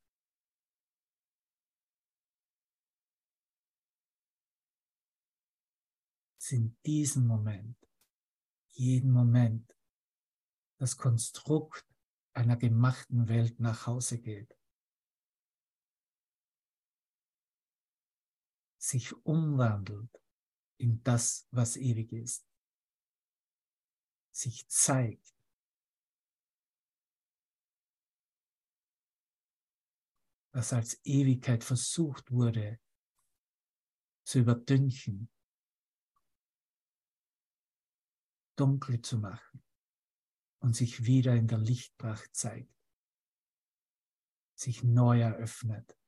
[6.52, 7.78] in diesem Moment,
[8.72, 9.72] jeden Moment,
[10.78, 11.86] das Konstrukt
[12.34, 14.58] einer gemachten Welt nach Hause geht.
[18.78, 20.10] Sich umwandelt
[20.76, 22.49] in das, was ewig ist
[24.40, 25.34] sich zeigt.
[30.52, 32.80] Was als Ewigkeit versucht wurde
[34.24, 35.30] zu überdünchen,
[38.56, 39.62] dunkel zu machen
[40.60, 42.74] und sich wieder in der Lichtpracht zeigt,
[44.54, 45.99] sich neu eröffnet.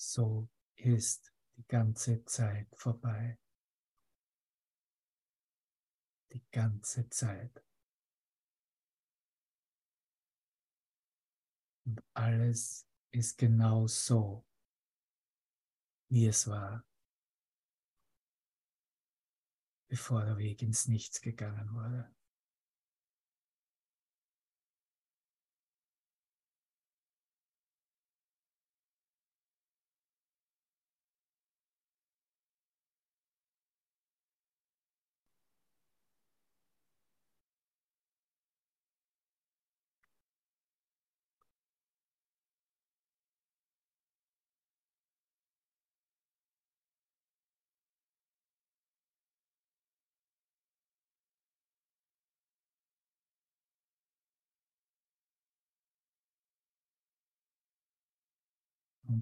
[0.00, 3.38] So ist die ganze Zeit vorbei.
[6.32, 7.62] Die ganze Zeit.
[11.84, 14.46] Und alles ist genau so,
[16.08, 16.86] wie es war,
[19.88, 22.10] bevor der Weg ins Nichts gegangen wurde.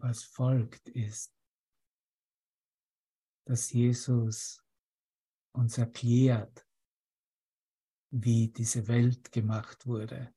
[0.01, 1.35] Was folgt ist,
[3.47, 4.63] dass Jesus
[5.53, 6.67] uns erklärt,
[8.11, 10.35] wie diese Welt gemacht wurde.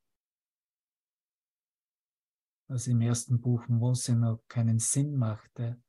[2.68, 5.82] Was im ersten Buch Mose noch keinen Sinn machte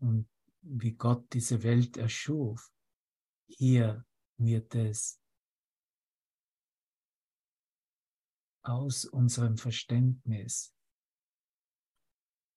[0.00, 0.28] und
[0.62, 2.72] wie Gott diese Welt erschuf.
[3.46, 4.06] Hier
[4.38, 5.20] wird es
[8.62, 10.74] aus unserem Verständnis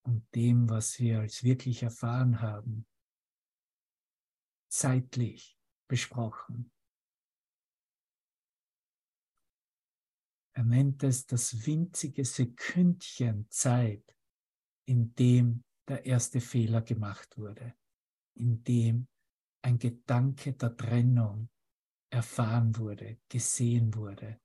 [0.04, 2.86] und dem, was wir als wirklich erfahren haben,
[4.70, 6.72] zeitlich besprochen.
[10.54, 14.16] Er nennt es das winzige Sekündchen Zeit,
[14.86, 17.76] in dem der erste Fehler gemacht wurde,
[18.36, 19.08] in dem
[19.64, 21.50] ein Gedanke der Trennung
[22.10, 24.40] erfahren wurde, gesehen wurde.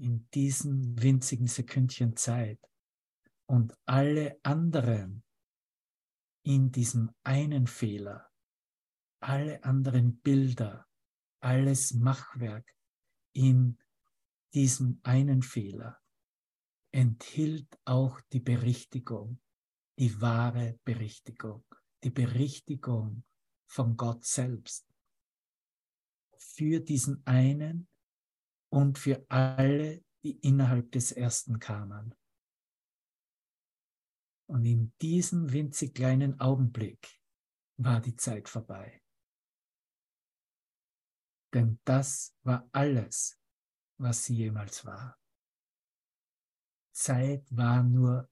[0.00, 2.60] In diesem winzigen Sekündchen Zeit
[3.48, 5.24] und alle anderen
[6.44, 8.30] in diesem einen Fehler,
[9.20, 10.86] alle anderen Bilder,
[11.40, 12.74] alles Machwerk
[13.32, 13.78] in
[14.54, 16.00] diesem einen Fehler
[16.90, 19.40] enthielt auch die Berichtigung,
[19.98, 21.64] die wahre Berichtigung,
[22.02, 23.24] die Berichtigung
[23.66, 24.86] von Gott selbst
[26.38, 27.88] für diesen einen
[28.70, 32.14] und für alle, die innerhalb des ersten kamen.
[34.48, 37.20] Und in diesem winzig kleinen Augenblick
[37.76, 39.02] war die Zeit vorbei.
[41.52, 43.38] Denn das war alles,
[43.98, 45.18] was sie jemals war.
[46.92, 48.28] Zeit war nur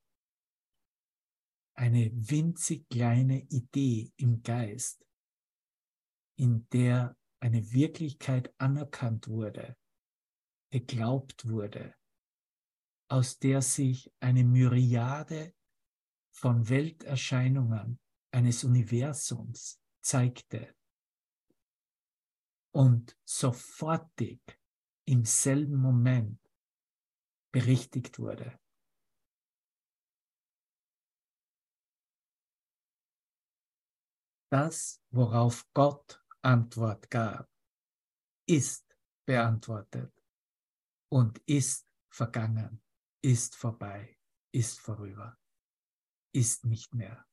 [1.74, 5.07] eine winzig kleine Idee im Geist,
[6.38, 9.76] in der eine Wirklichkeit anerkannt wurde,
[10.70, 11.94] geglaubt wurde,
[13.09, 15.55] aus der sich eine Myriade
[16.37, 17.99] von Welterscheinungen
[18.31, 20.77] eines Universums zeigte
[22.75, 24.40] und sofortig
[25.09, 26.38] im selben Moment
[27.53, 28.61] berichtigt wurde.
[34.52, 37.50] Das, worauf Gott Antwort gab,
[38.46, 38.85] ist
[39.27, 40.13] beantwortet
[41.10, 42.83] und ist vergangen,
[43.23, 44.19] ist vorbei,
[44.52, 45.38] ist vorüber
[46.37, 47.26] ist nicht mehr.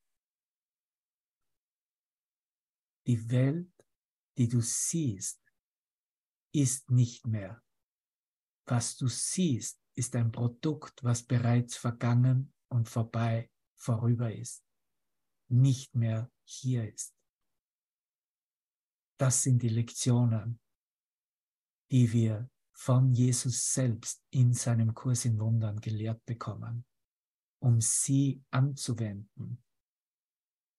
[3.06, 3.70] Die Welt,
[4.38, 5.42] die du siehst,
[6.54, 7.62] ist nicht mehr.
[8.66, 14.64] Was du siehst, ist ein Produkt, was bereits vergangen und vorbei, vorüber ist,
[15.48, 17.14] nicht mehr hier ist.
[19.18, 20.58] Das sind die Lektionen,
[21.90, 26.86] die wir von Jesus selbst in seinem Kurs in Wundern gelehrt bekommen
[27.64, 29.64] um sie anzuwenden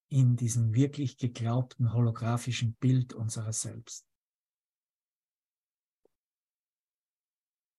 [0.07, 4.05] in diesem wirklich geglaubten holographischen Bild unserer selbst.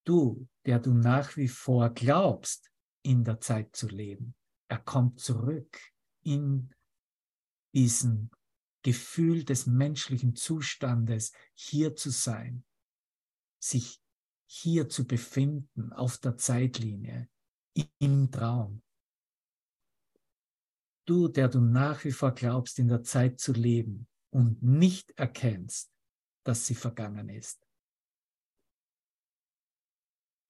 [0.04, 4.34] Du, der du nach wie vor glaubst, in der Zeit zu leben,
[4.68, 5.78] er kommt zurück
[6.22, 6.74] in
[7.72, 8.32] diesen
[8.82, 12.64] Gefühl des menschlichen Zustandes, hier zu sein,
[13.60, 14.02] sich
[14.46, 17.28] hier zu befinden auf der Zeitlinie,
[18.00, 18.82] im Traum.
[21.06, 25.92] Du, der du nach wie vor glaubst, in der Zeit zu leben und nicht erkennst,
[26.44, 27.64] dass sie vergangen ist.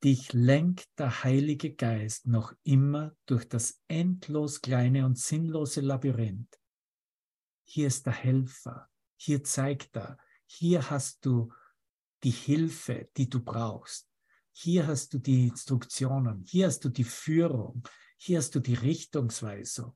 [0.03, 6.59] Dich lenkt der Heilige Geist noch immer durch das endlos kleine und sinnlose Labyrinth.
[7.65, 11.53] Hier ist der Helfer, hier zeigt er, hier hast du
[12.23, 14.09] die Hilfe, die du brauchst.
[14.53, 17.87] Hier hast du die Instruktionen, hier hast du die Führung,
[18.19, 19.95] Hier hast du die Richtungsweisung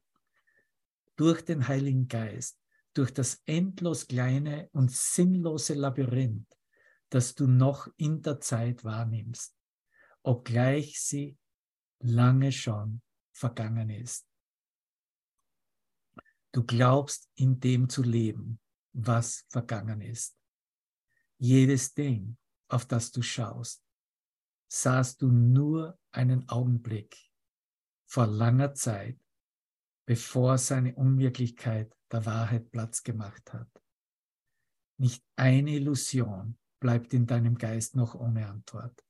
[1.21, 2.59] durch den Heiligen Geist,
[2.95, 6.51] durch das endlos kleine und sinnlose Labyrinth,
[7.11, 9.55] das du noch in der Zeit wahrnimmst,
[10.23, 11.37] obgleich sie
[11.99, 13.03] lange schon
[13.33, 14.27] vergangen ist.
[16.53, 18.59] Du glaubst in dem zu leben,
[18.95, 20.39] was vergangen ist.
[21.37, 23.85] Jedes Ding, auf das du schaust,
[24.69, 27.15] sahst du nur einen Augenblick
[28.07, 29.21] vor langer Zeit,
[30.11, 33.71] bevor seine Unwirklichkeit der Wahrheit Platz gemacht hat.
[34.99, 39.05] Nicht eine Illusion bleibt in deinem Geist noch ohne Antwort.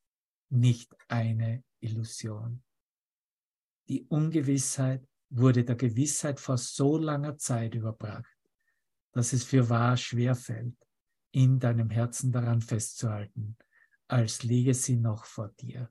[0.51, 2.63] Nicht eine Illusion.
[3.89, 8.39] Die Ungewissheit wurde der Gewissheit vor so langer Zeit überbracht,
[9.13, 10.77] dass es für wahr schwerfällt,
[11.33, 13.57] in deinem Herzen daran festzuhalten,
[14.07, 15.91] als liege sie noch vor dir.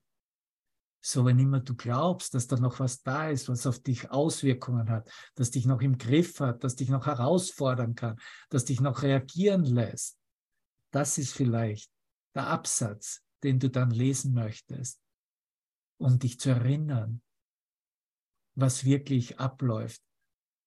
[1.02, 4.90] So, wenn immer du glaubst, dass da noch was da ist, was auf dich Auswirkungen
[4.90, 8.20] hat, das dich noch im Griff hat, das dich noch herausfordern kann,
[8.50, 10.20] das dich noch reagieren lässt,
[10.92, 11.90] das ist vielleicht
[12.36, 15.02] der Absatz, den du dann lesen möchtest,
[15.98, 17.22] um dich zu erinnern,
[18.56, 20.02] was wirklich abläuft,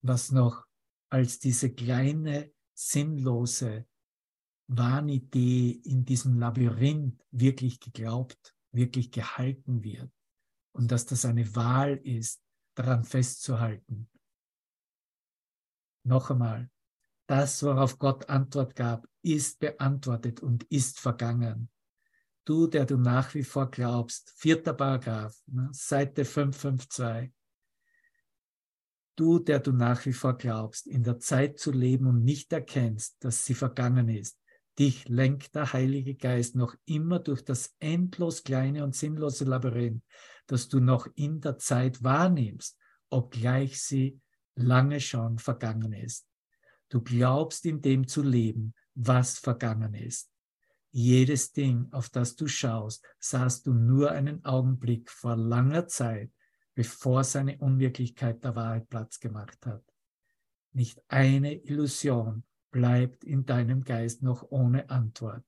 [0.00, 0.64] was noch
[1.10, 3.86] als diese kleine, sinnlose
[4.66, 10.10] Wahnidee in diesem Labyrinth wirklich geglaubt, wirklich gehalten wird
[10.72, 12.42] und dass das eine Wahl ist,
[12.74, 14.08] daran festzuhalten.
[16.04, 16.70] Noch einmal,
[17.26, 21.70] das, worauf Gott Antwort gab, ist beantwortet und ist vergangen.
[22.44, 27.32] Du, der du nach wie vor glaubst, vierter Paragraph, ne, Seite 552.
[29.14, 33.22] Du, der du nach wie vor glaubst, in der Zeit zu leben und nicht erkennst,
[33.22, 34.41] dass sie vergangen ist,
[34.78, 40.02] dich lenkt der Heilige Geist noch immer durch das endlos kleine und sinnlose Labyrinth,
[40.46, 42.78] das du noch in der Zeit wahrnimmst,
[43.10, 44.20] obgleich sie
[44.54, 46.26] lange schon vergangen ist.
[46.88, 50.30] Du glaubst in dem zu leben, was vergangen ist.
[50.90, 56.30] Jedes Ding, auf das du schaust, sahst du nur einen Augenblick vor langer Zeit,
[56.74, 59.82] bevor seine Unwirklichkeit der Wahrheit Platz gemacht hat.
[60.72, 65.44] Nicht eine Illusion bleibt in deinem Geist noch ohne Antwort,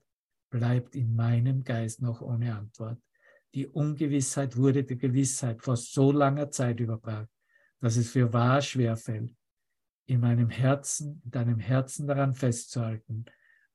[0.50, 3.02] bleibt in meinem Geist noch ohne Antwort.
[3.54, 7.28] Die Ungewissheit wurde der Gewissheit vor so langer Zeit überbracht,
[7.80, 9.34] dass es für wahr schwerfällt,
[10.06, 13.24] in meinem Herzen, in deinem Herzen daran festzuhalten,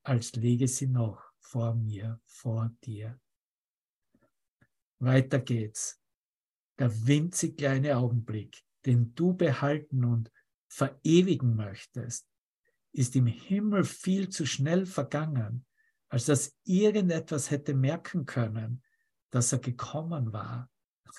[0.04, 3.20] als liege sie noch vor mir, vor dir.
[5.00, 6.00] Weiter geht's.
[6.78, 10.32] Der winzig kleine Augenblick, den du behalten und
[10.68, 12.28] verewigen möchtest,
[12.92, 15.66] ist im Himmel viel zu schnell vergangen,
[16.10, 18.82] als dass irgendetwas hätte merken können,
[19.30, 20.70] dass er gekommen war.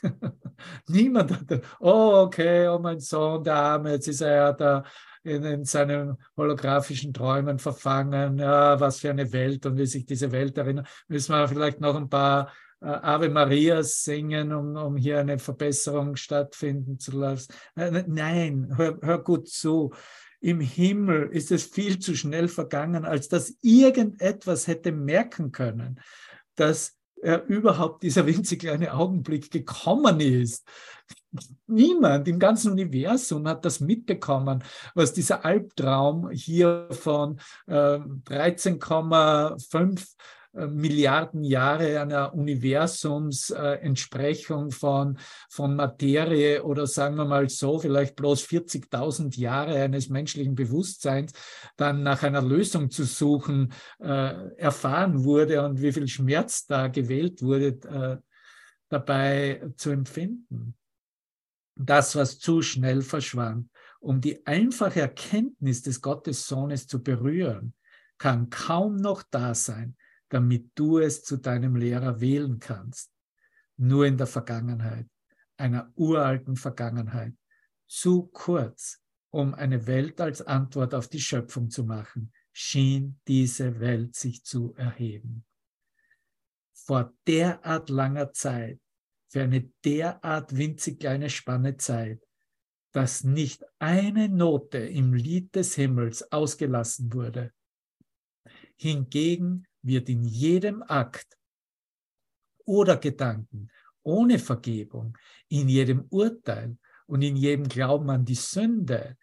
[0.89, 4.85] Niemand hatte, oh okay, oh mein Sohn, der Arme, jetzt ist er ja da
[5.23, 10.33] in, in seinen holographischen Träumen verfangen, ja, was für eine Welt und wie sich diese
[10.33, 10.89] Welt erinnert.
[11.09, 16.17] Müssen wir vielleicht noch ein paar äh, Ave Marias singen, um, um hier eine Verbesserung
[16.17, 17.53] stattfinden zu lassen.
[17.77, 19.93] Äh, nein, hör, hör gut zu
[20.41, 26.01] im Himmel ist es viel zu schnell vergangen, als dass irgendetwas hätte merken können,
[26.55, 30.67] dass er überhaupt dieser winzig kleine Augenblick gekommen ist.
[31.67, 34.65] Niemand im ganzen Universum hat das mitbekommen,
[34.95, 40.05] was dieser Albtraum hier von äh, 13,5 äh,
[40.53, 45.17] Milliarden Jahre einer Universumsentsprechung von,
[45.49, 51.35] von Materie oder sagen wir mal so, vielleicht bloß 40.000 Jahre eines menschlichen Bewusstseins
[51.77, 57.43] dann nach einer Lösung zu suchen, äh, erfahren wurde und wie viel Schmerz da gewählt
[57.43, 58.17] wurde, äh,
[58.89, 60.75] dabei zu empfinden.
[61.77, 63.71] Das, was zu schnell verschwand,
[64.01, 67.75] um die einfache Erkenntnis des Gottessohnes zu berühren,
[68.19, 69.97] kann kaum noch da sein,
[70.31, 73.13] damit du es zu deinem Lehrer wählen kannst.
[73.77, 75.07] Nur in der Vergangenheit,
[75.57, 77.35] einer uralten Vergangenheit,
[77.87, 84.15] zu kurz, um eine Welt als Antwort auf die Schöpfung zu machen, schien diese Welt
[84.15, 85.45] sich zu erheben.
[86.73, 88.81] Vor derart langer Zeit,
[89.29, 92.23] für eine derart winzig kleine Spanne Zeit,
[92.93, 97.53] dass nicht eine Note im Lied des Himmels ausgelassen wurde.
[98.77, 101.39] Hingegen wird in jedem Akt
[102.65, 103.71] oder Gedanken
[104.03, 105.17] ohne Vergebung,
[105.49, 106.77] in jedem Urteil
[107.07, 109.17] und in jedem Glauben an die Sünde,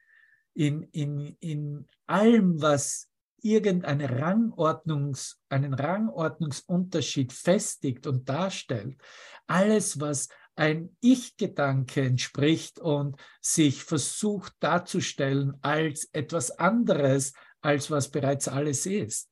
[0.53, 3.09] in, in, in allem, was
[3.41, 8.97] irgendeine Rangordnungs, einen Rangordnungsunterschied festigt und darstellt,
[9.45, 18.47] alles, was ein Ich-Gedanke entspricht und sich versucht darzustellen als etwas anderes, als was bereits
[18.47, 19.29] alles ist.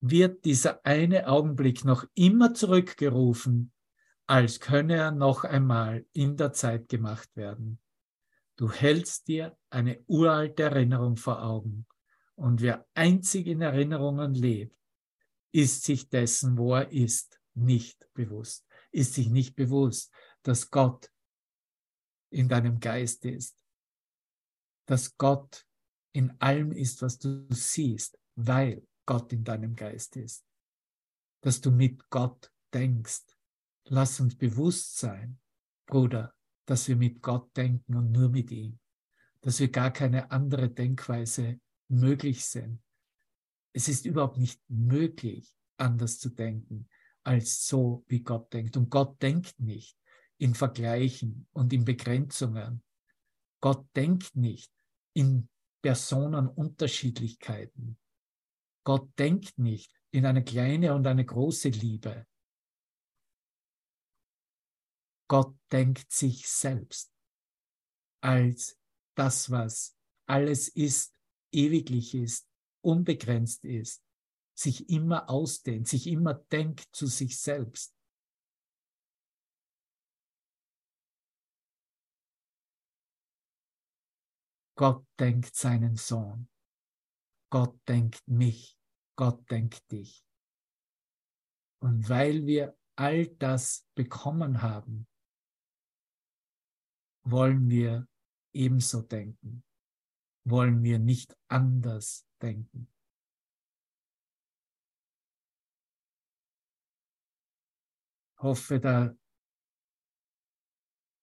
[0.00, 3.72] Wird dieser eine Augenblick noch immer zurückgerufen,
[4.26, 7.80] als könne er noch einmal in der Zeit gemacht werden.
[8.56, 11.86] Du hältst dir eine uralte Erinnerung vor Augen.
[12.34, 14.76] Und wer einzig in Erinnerungen lebt,
[15.52, 21.10] ist sich dessen, wo er ist, nicht bewusst, ist sich nicht bewusst, dass Gott
[22.30, 23.64] in deinem Geist ist,
[24.86, 25.66] dass Gott
[26.12, 30.46] in allem ist, was du siehst, weil Gott in deinem Geist ist,
[31.40, 33.36] dass du mit Gott denkst.
[33.86, 35.40] Lass uns bewusst sein,
[35.84, 36.32] Bruder,
[36.64, 38.78] dass wir mit Gott denken und nur mit ihm,
[39.40, 41.58] dass wir gar keine andere Denkweise
[41.88, 42.80] möglich sind.
[43.72, 46.88] Es ist überhaupt nicht möglich, anders zu denken,
[47.24, 48.76] als so, wie Gott denkt.
[48.76, 49.98] Und Gott denkt nicht
[50.38, 52.84] in Vergleichen und in Begrenzungen.
[53.60, 54.72] Gott denkt nicht
[55.14, 55.48] in
[55.82, 57.98] Personenunterschiedlichkeiten.
[58.84, 62.26] Gott denkt nicht in eine kleine und eine große Liebe.
[65.28, 67.12] Gott denkt sich selbst
[68.20, 68.78] als
[69.14, 71.14] das, was alles ist,
[71.52, 72.48] ewiglich ist,
[72.82, 74.02] unbegrenzt ist,
[74.54, 77.94] sich immer ausdehnt, sich immer denkt zu sich selbst.
[84.76, 86.49] Gott denkt seinen Sohn.
[87.50, 88.78] Gott denkt mich.
[89.16, 90.24] Gott denkt dich.
[91.82, 95.06] Und weil wir all das bekommen haben,
[97.24, 98.08] wollen wir
[98.52, 99.62] ebenso denken
[100.44, 102.88] wollen wir nicht anders denken.
[108.38, 109.14] Hoffe, da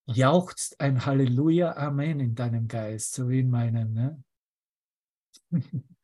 [0.06, 3.94] jauchzt ein Halleluja, Amen in deinem Geist, so wie in meinem.
[3.94, 4.24] Ne?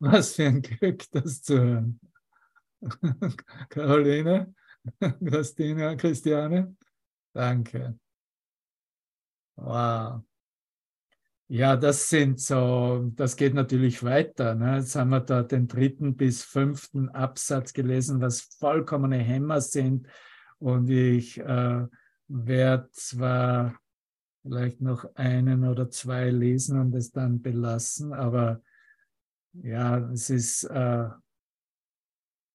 [0.00, 2.00] Was für ein Glück, das zu hören.
[3.68, 4.54] Caroline,
[5.24, 6.76] Christina, Christiane,
[7.34, 7.98] danke.
[9.56, 10.22] Wow.
[11.50, 14.54] Ja, das sind so, das geht natürlich weiter.
[14.54, 14.76] Ne?
[14.76, 20.06] Jetzt haben wir da den dritten bis fünften Absatz gelesen, was vollkommene Hämmer sind.
[20.58, 21.86] Und ich äh,
[22.28, 23.74] werde zwar
[24.42, 28.60] vielleicht noch einen oder zwei lesen und es dann belassen, aber
[29.52, 31.08] ja, es ist äh,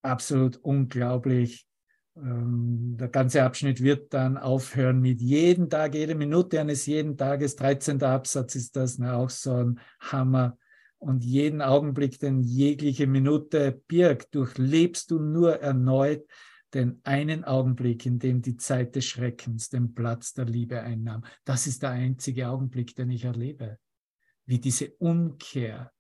[0.01, 1.67] absolut unglaublich,
[2.15, 7.55] ähm, der ganze Abschnitt wird dann aufhören mit jeden Tag, jede Minute eines jeden Tages.
[7.55, 8.01] 13.
[8.03, 10.57] Absatz ist das, ne, auch so ein Hammer.
[10.99, 16.25] Und jeden Augenblick, den jegliche Minute birgt, durchlebst du nur erneut
[16.73, 21.23] den einen Augenblick, in dem die Zeit des Schreckens den Platz der Liebe einnahm.
[21.43, 23.77] Das ist der einzige Augenblick, den ich erlebe.
[24.45, 25.91] Wie diese Umkehr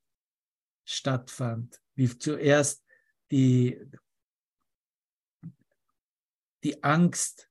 [0.85, 2.83] stattfand, wie zuerst
[3.31, 3.79] die
[6.63, 7.49] die Angst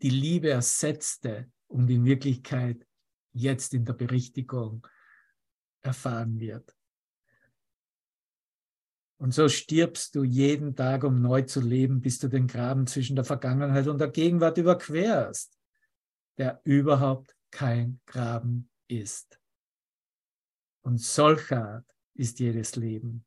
[0.00, 2.86] die Liebe ersetzte und in Wirklichkeit
[3.32, 4.86] jetzt in der Berichtigung
[5.82, 6.74] erfahren wird.
[9.20, 13.16] Und so stirbst du jeden Tag, um neu zu leben, bis du den Graben zwischen
[13.16, 15.58] der Vergangenheit und der Gegenwart überquerst,
[16.38, 19.40] der überhaupt kein Graben ist.
[20.82, 21.84] Und solcher
[22.18, 23.24] ist jedes Leben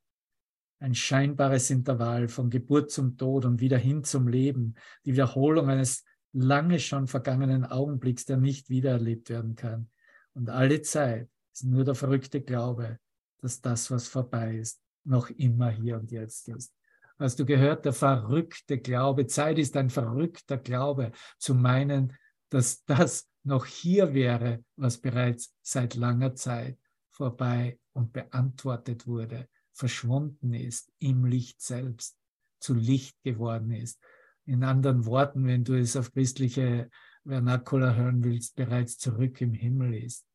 [0.82, 4.76] ein scheinbares Intervall von Geburt zum Tod und wieder hin zum Leben,
[5.06, 9.90] die Wiederholung eines lange schon vergangenen Augenblicks, der nicht wiedererlebt werden kann.
[10.34, 12.98] Und alle Zeit ist nur der verrückte Glaube,
[13.42, 16.74] dass das, was vorbei ist, noch immer hier und jetzt ist.
[17.20, 22.14] Hast du gehört, der verrückte Glaube, Zeit ist ein verrückter Glaube, zu meinen,
[22.50, 26.80] dass das noch hier wäre, was bereits seit langer Zeit
[27.22, 32.18] vorbei und beantwortet wurde verschwunden ist im Licht selbst,
[32.60, 34.00] zu Licht geworden ist.
[34.46, 36.90] In anderen Worten, wenn du es auf christliche
[37.26, 40.26] Vernacular hören willst, bereits zurück im Himmel ist.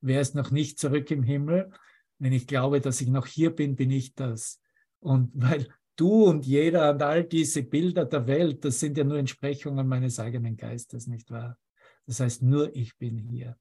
[0.00, 1.70] Wer ist noch nicht zurück im Himmel?
[2.18, 4.60] Wenn ich glaube, dass ich noch hier bin, bin ich das.
[5.00, 9.18] Und weil du und jeder und all diese Bilder der Welt, das sind ja nur
[9.18, 11.56] Entsprechungen meines eigenen Geistes, nicht wahr?
[12.06, 13.56] Das heißt, nur ich bin hier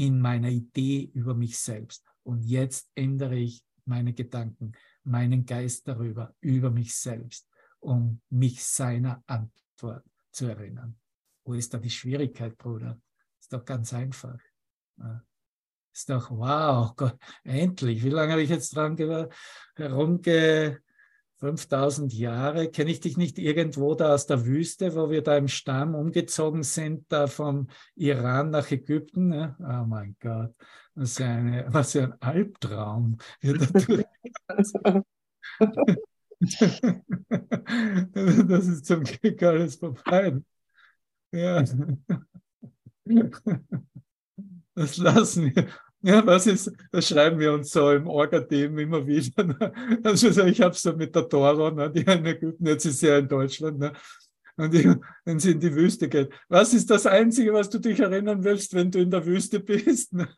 [0.00, 2.06] in meiner Idee über mich selbst.
[2.22, 4.72] Und jetzt ändere ich meine Gedanken,
[5.04, 7.46] meinen Geist darüber, über mich selbst,
[7.80, 10.98] um mich seiner Antwort zu erinnern.
[11.44, 12.98] Wo ist da die Schwierigkeit, Bruder?
[13.40, 14.38] Ist doch ganz einfach.
[15.92, 18.02] Ist doch, wow, Gott, endlich.
[18.02, 18.96] Wie lange habe ich jetzt dran
[19.74, 20.80] herumge,
[21.40, 22.68] 5000 Jahre.
[22.70, 26.62] Kenne ich dich nicht irgendwo da aus der Wüste, wo wir da im Stamm umgezogen
[26.62, 29.28] sind, da vom Iran nach Ägypten?
[29.28, 29.56] Ne?
[29.58, 30.54] Oh mein Gott,
[30.94, 33.16] was für, eine, was für ein Albtraum.
[38.10, 40.40] das ist zum Glück alles vorbei.
[41.32, 41.64] Ja.
[44.76, 45.66] Das lassen wir.
[46.02, 49.44] Ja, was ist, das schreiben wir uns so im Orga-Team immer wieder.
[49.44, 49.72] Ne?
[50.02, 53.18] Also ich habe so mit der Dora, ne, die in Ägypten, jetzt ist sie ja
[53.18, 53.92] in Deutschland, ne?
[54.60, 54.94] und die,
[55.24, 56.30] wenn sie in die Wüste geht.
[56.48, 60.12] Was ist das Einzige, was du dich erinnern willst, wenn du in der Wüste bist?
[60.12, 60.28] Ne?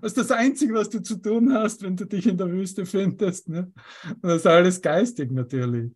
[0.00, 2.86] Was ist das Einzige, was du zu tun hast, wenn du dich in der Wüste
[2.86, 3.48] findest?
[3.48, 3.72] Ne?
[4.08, 5.92] Und das ist alles geistig natürlich.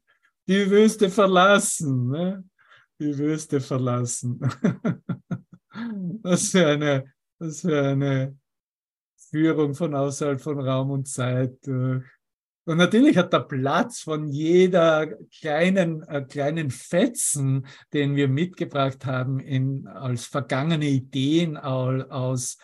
[0.49, 2.09] Die Wüste verlassen.
[2.09, 2.45] Ne?
[3.01, 4.41] Die Wüste verlassen.
[6.23, 7.05] Was für eine,
[7.39, 8.35] was für eine
[9.31, 12.05] Führung von außerhalb von Raum und Zeit durch.
[12.65, 15.07] Und natürlich hat der Platz von jeder
[15.41, 22.59] kleinen, äh, kleinen Fetzen, den wir mitgebracht haben, in, als vergangene Ideen aus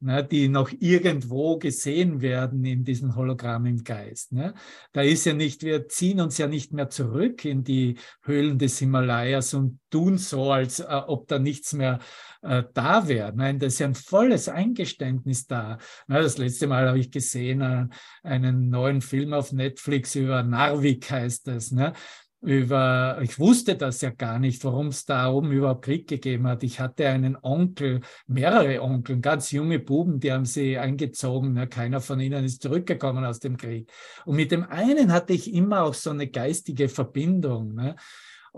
[0.00, 4.32] ne, die noch irgendwo gesehen werden in diesem Hologramm im Geist.
[4.32, 4.54] Ne.
[4.92, 8.78] Da ist ja nicht, wir ziehen uns ja nicht mehr zurück in die Höhlen des
[8.78, 11.98] Himalayas und tun so, als äh, ob da nichts mehr
[12.42, 13.32] äh, da wäre.
[13.34, 15.78] Nein, da ist ja ein volles Eingeständnis da.
[16.06, 17.86] Na, das letzte Mal habe ich gesehen, äh,
[18.22, 21.72] einen neuen Film auf Netflix über Narvik heißt das.
[21.72, 21.92] Ne?
[22.40, 26.62] Über, ich wusste das ja gar nicht, warum es da oben überhaupt Krieg gegeben hat.
[26.62, 31.54] Ich hatte einen Onkel, mehrere Onkel, ganz junge Buben, die haben sie eingezogen.
[31.54, 31.66] Ne?
[31.66, 33.90] Keiner von ihnen ist zurückgekommen aus dem Krieg.
[34.24, 37.74] Und mit dem einen hatte ich immer auch so eine geistige Verbindung.
[37.74, 37.96] Ne?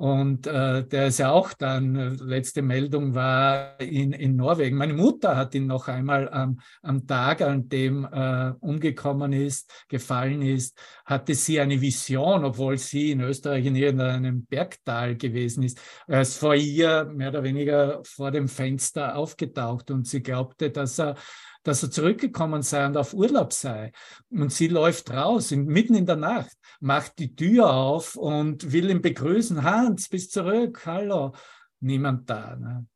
[0.00, 4.78] Und äh, der ist ja auch dann, äh, letzte Meldung war in, in Norwegen.
[4.78, 10.40] Meine Mutter hat ihn noch einmal ähm, am Tag, an dem äh, umgekommen ist, gefallen
[10.40, 15.78] ist, hatte sie eine Vision, obwohl sie in Österreich in irgendeinem Bergtal gewesen ist.
[16.06, 20.98] Er ist vor ihr mehr oder weniger vor dem Fenster aufgetaucht und sie glaubte, dass
[20.98, 21.16] er
[21.62, 23.92] dass er zurückgekommen sei und auf Urlaub sei.
[24.30, 29.02] Und sie läuft raus, mitten in der Nacht, macht die Tür auf und will ihn
[29.02, 29.62] begrüßen.
[29.62, 31.32] Hans, bis zurück, hallo.
[31.80, 32.56] Niemand da.
[32.56, 32.86] Ne?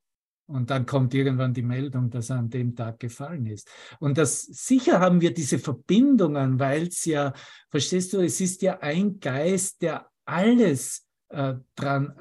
[0.47, 3.71] Und dann kommt irgendwann die Meldung, dass er an dem Tag gefallen ist.
[3.99, 7.33] Und das sicher haben wir diese Verbindungen, weil es ja,
[7.71, 12.15] verstehst du, es ist ja ein Geist, der alles äh, dran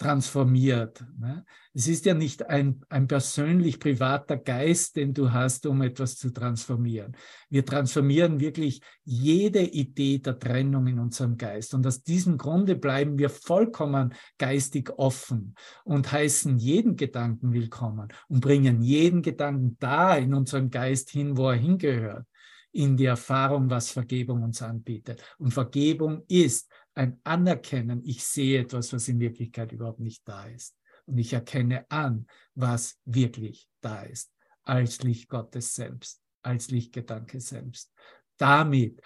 [0.00, 1.04] transformiert.
[1.18, 1.44] Ne?
[1.74, 6.32] Es ist ja nicht ein, ein persönlich privater Geist, den du hast, um etwas zu
[6.32, 7.14] transformieren.
[7.50, 11.74] Wir transformieren wirklich jede Idee der Trennung in unserem Geist.
[11.74, 18.40] Und aus diesem Grunde bleiben wir vollkommen geistig offen und heißen jeden Gedanken willkommen und
[18.40, 22.24] bringen jeden Gedanken da in unserem Geist hin, wo er hingehört
[22.72, 25.22] in die Erfahrung, was Vergebung uns anbietet.
[25.38, 30.76] Und Vergebung ist ein Anerkennen, ich sehe etwas, was in Wirklichkeit überhaupt nicht da ist.
[31.06, 34.32] Und ich erkenne an, was wirklich da ist,
[34.62, 37.92] als Licht Gottes selbst, als Lichtgedanke selbst.
[38.36, 39.00] Damit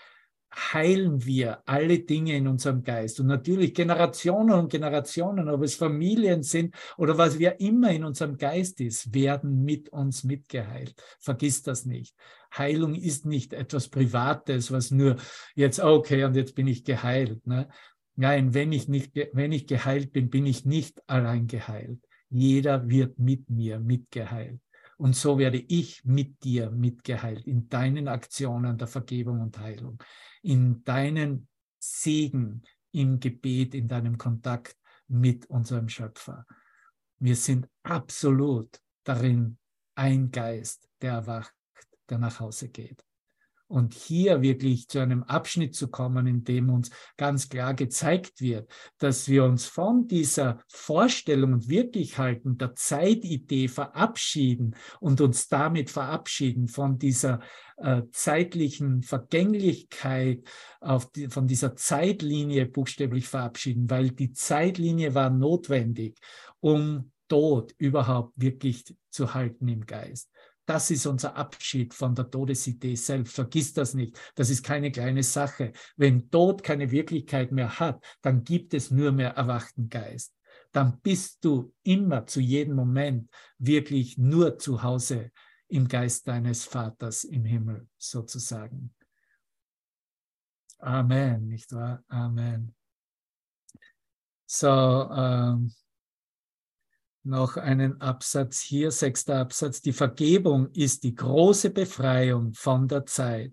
[0.57, 3.20] heilen wir alle Dinge in unserem Geist.
[3.20, 8.36] Und natürlich Generationen und Generationen, ob es Familien sind oder was wir immer in unserem
[8.36, 10.94] Geist ist, werden mit uns mitgeheilt.
[11.20, 12.14] Vergiss das nicht.
[12.57, 15.16] Heilung ist nicht etwas Privates, was nur
[15.55, 17.46] jetzt, okay, und jetzt bin ich geheilt.
[17.46, 17.68] Ne?
[18.16, 21.98] Nein, wenn ich, nicht, wenn ich geheilt bin, bin ich nicht allein geheilt.
[22.30, 24.61] Jeder wird mit mir mitgeheilt.
[24.96, 29.98] Und so werde ich mit dir mitgeheilt in deinen Aktionen der Vergebung und Heilung
[30.45, 34.76] in deinen Segen im Gebet, in deinem Kontakt
[35.09, 36.47] mit unserem Schöpfer.
[37.18, 39.59] Wir sind absolut darin
[39.95, 41.55] ein Geist, der erwacht,
[42.09, 43.05] der nach Hause geht.
[43.66, 48.70] Und hier wirklich zu einem Abschnitt zu kommen, in dem uns ganz klar gezeigt wird,
[48.98, 56.68] dass wir uns von dieser Vorstellung und Wirklichhalten der Zeitidee verabschieden und uns damit verabschieden
[56.68, 57.40] von dieser
[57.78, 60.42] äh, zeitlichen Vergänglichkeit,
[61.16, 66.18] die, von dieser Zeitlinie buchstäblich verabschieden, weil die Zeitlinie war notwendig,
[66.60, 70.30] um Tod überhaupt wirklich zu halten im Geist.
[70.66, 73.34] Das ist unser Abschied von der Todesidee selbst.
[73.34, 74.18] Vergiss das nicht.
[74.34, 75.72] Das ist keine kleine Sache.
[75.96, 80.34] Wenn Tod keine Wirklichkeit mehr hat, dann gibt es nur mehr erwachten Geist.
[80.72, 85.30] Dann bist du immer zu jedem Moment wirklich nur zu Hause
[85.68, 88.94] im Geist deines Vaters im Himmel sozusagen.
[90.78, 92.02] Amen, nicht wahr?
[92.08, 92.74] Amen.
[94.46, 95.72] So, ähm,
[97.26, 99.80] noch einen Absatz hier, sechster Absatz.
[99.80, 103.52] Die Vergebung ist die große Befreiung von der Zeit.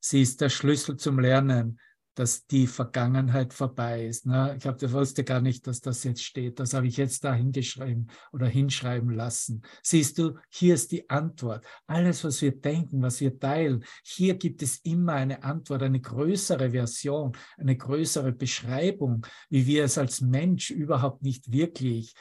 [0.00, 1.78] Sie ist der Schlüssel zum Lernen
[2.16, 4.26] dass die Vergangenheit vorbei ist.
[4.26, 4.56] Ne?
[4.58, 6.58] Ich hab, ich wusste gar nicht, dass das jetzt steht.
[6.58, 9.62] Das habe ich jetzt da hingeschrieben oder hinschreiben lassen.
[9.82, 11.64] Siehst du, hier ist die Antwort.
[11.86, 16.70] Alles, was wir denken, was wir teilen, hier gibt es immer eine Antwort, eine größere
[16.70, 22.14] Version, eine größere Beschreibung, wie wir es als Mensch überhaupt nicht wirklich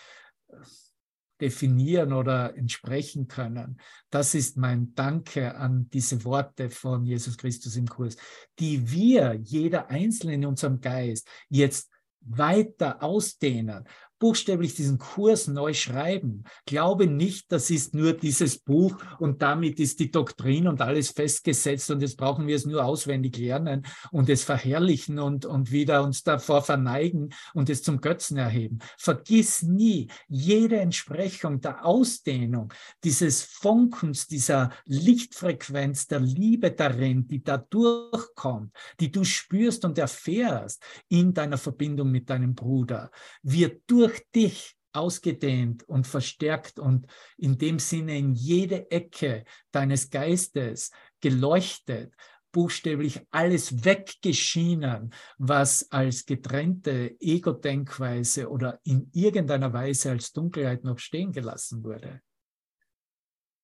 [1.41, 3.79] definieren oder entsprechen können.
[4.09, 8.17] Das ist mein Danke an diese Worte von Jesus Christus im Kurs,
[8.59, 11.89] die wir, jeder Einzelne in unserem Geist, jetzt
[12.21, 13.86] weiter ausdehnen,
[14.20, 16.43] buchstäblich diesen Kurs neu schreiben.
[16.66, 21.91] Glaube nicht, das ist nur dieses Buch und damit ist die Doktrin und alles festgesetzt
[21.91, 26.24] und jetzt brauchen wir es nur auswendig lernen und es verherrlichen und, und wieder uns
[26.24, 28.80] davor verneigen und es zum Götzen erheben.
[28.97, 37.57] Vergiss nie jede Entsprechung der Ausdehnung dieses Funkens, dieser Lichtfrequenz der Liebe darin, die da
[37.57, 43.11] durchkommt, die du spürst und erfährst in deiner Verbindung mit deinem Bruder,
[43.43, 50.10] wird durch durch dich ausgedehnt und verstärkt und in dem Sinne in jede Ecke deines
[50.10, 50.91] Geistes
[51.22, 52.14] geleuchtet,
[52.51, 61.32] buchstäblich alles weggeschienen, was als getrennte Ego-Denkweise oder in irgendeiner Weise als Dunkelheit noch stehen
[61.32, 62.22] gelassen wurde.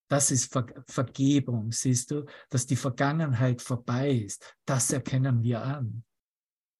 [0.09, 4.57] Das ist Ver Vergebung, siehst du, dass die Vergangenheit vorbei ist.
[4.65, 6.03] Das erkennen wir an.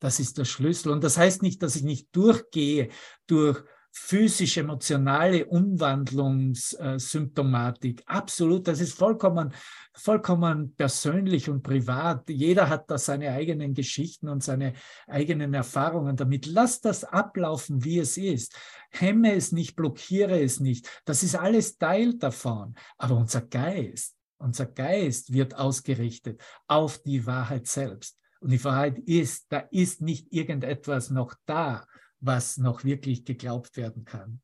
[0.02, 0.92] Das ist der Schlüssel.
[0.92, 2.90] Und das heißt nicht, dass ich nicht durchgehe
[3.28, 8.02] durch physisch-emotionale Umwandlungssymptomatik.
[8.06, 9.54] Absolut, das ist vollkommen,
[9.94, 12.28] vollkommen persönlich und privat.
[12.30, 14.74] Jeder hat da seine eigenen Geschichten und seine
[15.08, 16.48] eigenen Erfahrungen damit.
[16.48, 18.58] Lass das ablaufen, wie es ist.
[18.90, 20.90] Hemme es nicht, blockiere es nicht.
[21.06, 22.74] Das ist alles Teil davon.
[22.98, 28.21] Aber unser Geist, unser Geist wird ausgerichtet auf die Wahrheit selbst.
[28.42, 31.86] Und die Wahrheit ist, da ist nicht irgendetwas noch da,
[32.20, 34.42] was noch wirklich geglaubt werden kann.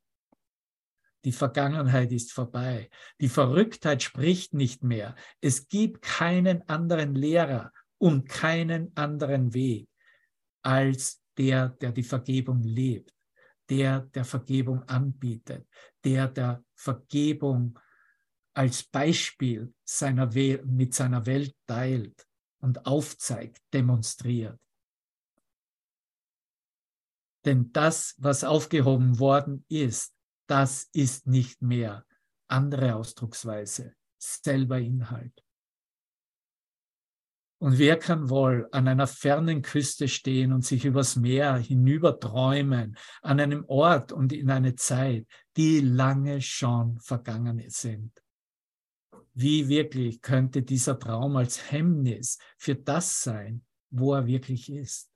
[1.26, 2.90] Die Vergangenheit ist vorbei.
[3.20, 5.16] Die Verrücktheit spricht nicht mehr.
[5.42, 9.90] Es gibt keinen anderen Lehrer und keinen anderen Weg
[10.62, 13.14] als der, der die Vergebung lebt,
[13.70, 15.68] der der Vergebung anbietet,
[16.04, 17.80] der der Vergebung
[18.54, 22.27] als Beispiel seiner We mit seiner Welt teilt
[22.68, 24.60] und aufzeigt, demonstriert.
[27.46, 30.14] Denn das, was aufgehoben worden ist,
[30.50, 32.06] das ist nicht mehr
[32.50, 35.46] andere Ausdrucksweise, selber Inhalt.
[37.60, 42.98] Und wer kann wohl an einer fernen Küste stehen und sich übers Meer hinüber träumen,
[43.22, 48.12] an einem Ort und in eine Zeit, die lange schon vergangen sind?
[49.40, 55.12] Wie wirklich könnte dieser Traum als Hemmnis für das sein, wo er wirklich ist.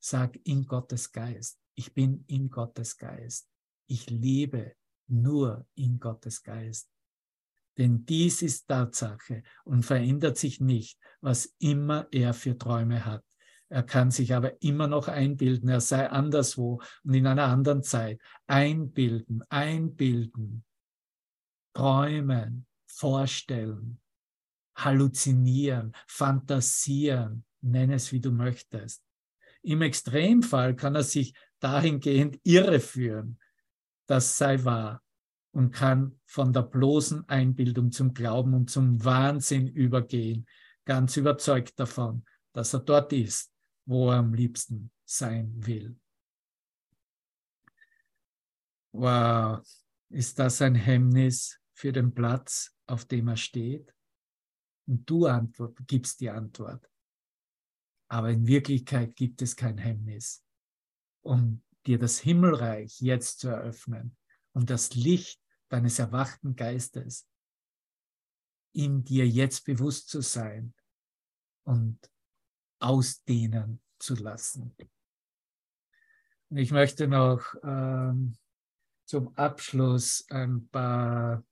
[0.00, 1.56] Sag in Gottes Geist.
[1.76, 3.48] Ich bin in Gottes Geist.
[3.86, 4.74] Ich lebe
[5.06, 6.90] nur in Gottes Geist.
[7.78, 13.24] Denn dies ist Tatsache und verändert sich nicht, was immer er für Träume hat.
[13.68, 18.20] Er kann sich aber immer noch einbilden, er sei anderswo und in einer anderen Zeit.
[18.48, 20.64] Einbilden, einbilden,
[21.72, 22.66] träumen,
[23.00, 23.98] vorstellen,
[24.76, 29.02] halluzinieren, fantasieren, nenn es wie du möchtest.
[29.62, 33.38] Im Extremfall kann er sich dahingehend irreführen,
[34.06, 35.02] das sei wahr
[35.52, 40.46] und kann von der bloßen Einbildung zum Glauben und zum Wahnsinn übergehen,
[40.84, 43.50] ganz überzeugt davon, dass er dort ist,
[43.86, 45.96] wo er am liebsten sein will.
[48.92, 49.62] Wow,
[50.10, 53.94] ist das ein Hemmnis für den Platz, auf dem er steht
[54.86, 56.86] und du antwort, gibst die Antwort.
[58.08, 60.44] Aber in Wirklichkeit gibt es kein Hemmnis,
[61.22, 64.14] um dir das Himmelreich jetzt zu eröffnen
[64.52, 67.26] und das Licht deines erwachten Geistes
[68.72, 70.74] in dir jetzt bewusst zu sein
[71.64, 71.98] und
[72.78, 74.76] ausdehnen zu lassen.
[76.50, 78.36] Und ich möchte noch ähm,
[79.06, 81.42] zum Abschluss ein paar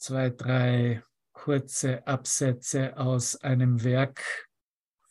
[0.00, 4.22] zwei, drei kurze Absätze aus einem Werk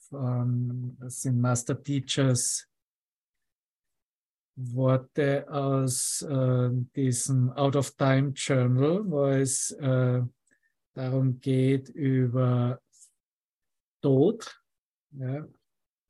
[0.10, 2.68] von, das sind Master Teachers
[4.56, 10.22] Worte aus äh, diesem Out of Time Journal, wo es äh,
[10.94, 12.82] darum geht über
[14.02, 14.60] Tod.
[15.12, 15.46] Ja,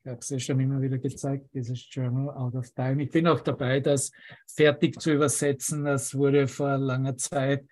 [0.04, 3.04] ich habe es ja schon immer wieder gezeigt, dieses Journal Out of Time.
[3.04, 4.12] Ich bin auch dabei, das
[4.48, 5.84] fertig zu übersetzen.
[5.84, 7.68] Das wurde vor langer Zeit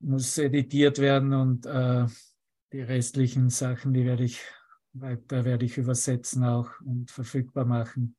[0.00, 2.06] muss editiert werden und äh,
[2.72, 4.40] die restlichen Sachen, die werde ich
[4.92, 8.16] Weiter werde ich übersetzen auch und verfügbar machen.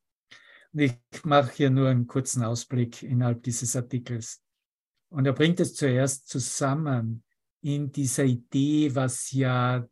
[0.72, 4.42] Und ich mache hier nur einen kurzen Ausblick innerhalb dieses Artikels.
[5.10, 7.22] Und er bringt es zuerst zusammen
[7.60, 9.86] in dieser Idee, was ja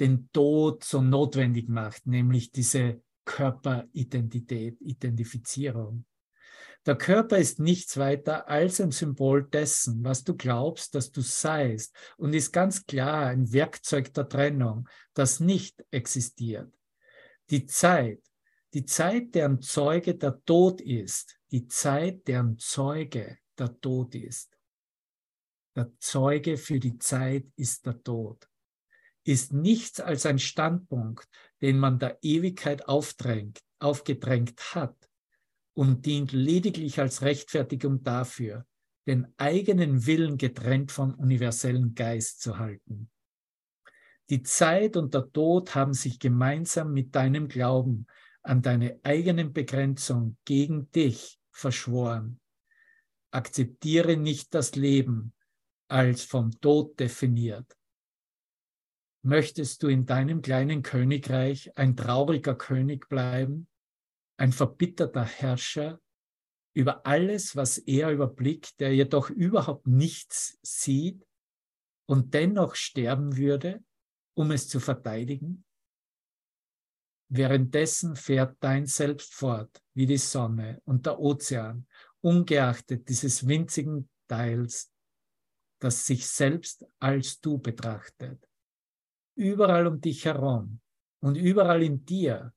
[0.00, 6.06] den Tod so notwendig macht, nämlich diese Körperidentität, Identifizierung.
[6.84, 11.94] Der Körper ist nichts weiter als ein Symbol dessen, was du glaubst, dass du seist
[12.16, 16.74] und ist ganz klar ein Werkzeug der Trennung, das nicht existiert.
[17.50, 18.20] Die Zeit,
[18.74, 24.58] die Zeit, deren Zeuge der Tod ist, die Zeit, deren Zeuge der Tod ist.
[25.76, 28.48] Der Zeuge für die Zeit ist der Tod,
[29.24, 31.28] ist nichts als ein Standpunkt,
[31.60, 34.96] den man der Ewigkeit aufgedrängt hat
[35.74, 38.66] und dient lediglich als Rechtfertigung dafür,
[39.06, 43.10] den eigenen Willen getrennt vom universellen Geist zu halten.
[44.30, 48.06] Die Zeit und der Tod haben sich gemeinsam mit deinem Glauben
[48.42, 52.40] an deine eigenen Begrenzung gegen dich verschworen.
[53.30, 55.32] Akzeptiere nicht das Leben
[55.88, 57.76] als vom Tod definiert.
[59.24, 63.68] Möchtest du in deinem kleinen Königreich ein trauriger König bleiben?
[64.42, 66.00] Ein verbitterter Herrscher
[66.74, 71.24] über alles, was er überblickt, der jedoch überhaupt nichts sieht
[72.06, 73.84] und dennoch sterben würde,
[74.34, 75.64] um es zu verteidigen?
[77.28, 81.86] Währenddessen fährt dein Selbst fort wie die Sonne und der Ozean,
[82.20, 84.92] ungeachtet dieses winzigen Teils,
[85.80, 88.44] das sich selbst als du betrachtet.
[89.36, 90.80] Überall um dich herum
[91.20, 92.52] und überall in dir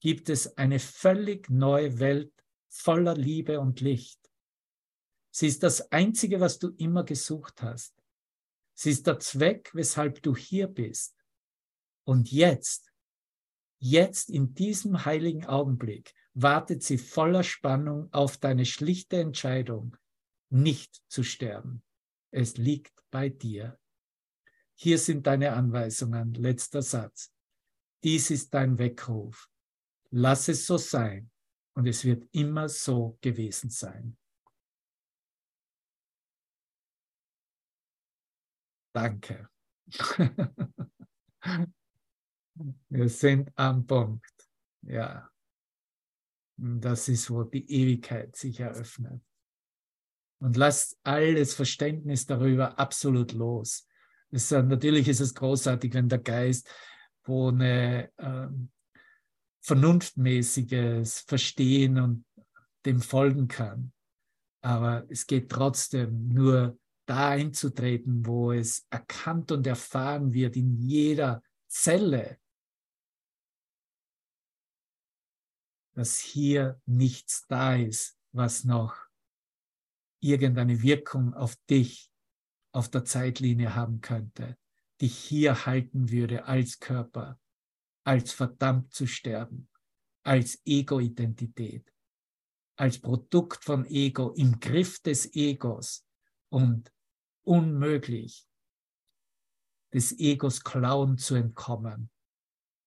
[0.00, 2.32] gibt es eine völlig neue Welt
[2.68, 4.18] voller Liebe und Licht.
[5.30, 7.94] Sie ist das Einzige, was du immer gesucht hast.
[8.74, 11.16] Sie ist der Zweck, weshalb du hier bist.
[12.04, 12.92] Und jetzt,
[13.78, 19.96] jetzt in diesem heiligen Augenblick, wartet sie voller Spannung auf deine schlichte Entscheidung,
[20.50, 21.82] nicht zu sterben.
[22.30, 23.78] Es liegt bei dir.
[24.74, 26.34] Hier sind deine Anweisungen.
[26.34, 27.32] Letzter Satz.
[28.04, 29.50] Dies ist dein Weckruf.
[30.10, 31.30] Lass es so sein
[31.74, 34.16] und es wird immer so gewesen sein.
[38.94, 39.48] Danke.
[42.88, 44.50] Wir sind am Punkt.
[44.82, 45.30] Ja.
[46.56, 49.22] Das ist, wo die Ewigkeit sich eröffnet.
[50.40, 53.86] Und lasst alles Verständnis darüber absolut los.
[54.30, 56.68] Ist, natürlich ist es großartig, wenn der Geist,
[57.24, 58.70] wo eine ähm,
[59.60, 62.24] vernunftmäßiges Verstehen und
[62.86, 63.92] dem folgen kann.
[64.62, 71.42] Aber es geht trotzdem nur da einzutreten, wo es erkannt und erfahren wird in jeder
[71.66, 72.38] Zelle,
[75.94, 79.08] dass hier nichts da ist, was noch
[80.20, 82.12] irgendeine Wirkung auf dich
[82.72, 84.56] auf der Zeitlinie haben könnte,
[85.00, 87.38] dich hier halten würde als Körper
[88.08, 89.68] als verdammt zu sterben,
[90.24, 91.92] als Ego-Identität,
[92.78, 96.06] als Produkt von Ego im Griff des Egos
[96.48, 96.90] und
[97.44, 98.48] unmöglich,
[99.92, 102.10] des Egos Klauen zu entkommen.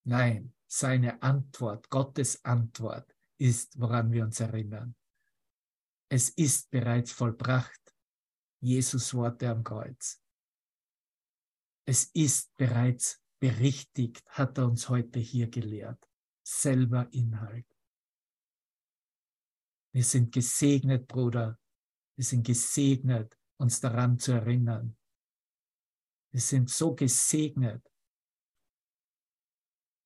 [0.08, 4.96] Nein, seine Antwort, Gottes Antwort ist, woran wir uns erinnern.
[6.10, 7.96] Es ist bereits vollbracht.
[8.60, 10.20] Jesus Worte am Kreuz.
[11.86, 16.08] Es ist bereits berichtigt, hat er uns heute hier gelehrt.
[16.44, 17.68] Selber Inhalt.
[19.94, 21.60] Wir sind gesegnet, Bruder.
[22.16, 24.96] Wir sind gesegnet, uns daran zu erinnern.
[26.32, 27.86] Wir sind so gesegnet,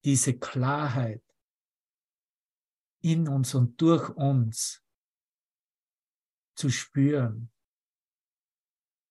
[0.03, 1.23] diese Klarheit
[3.01, 4.83] in uns und durch uns
[6.55, 7.51] zu spüren.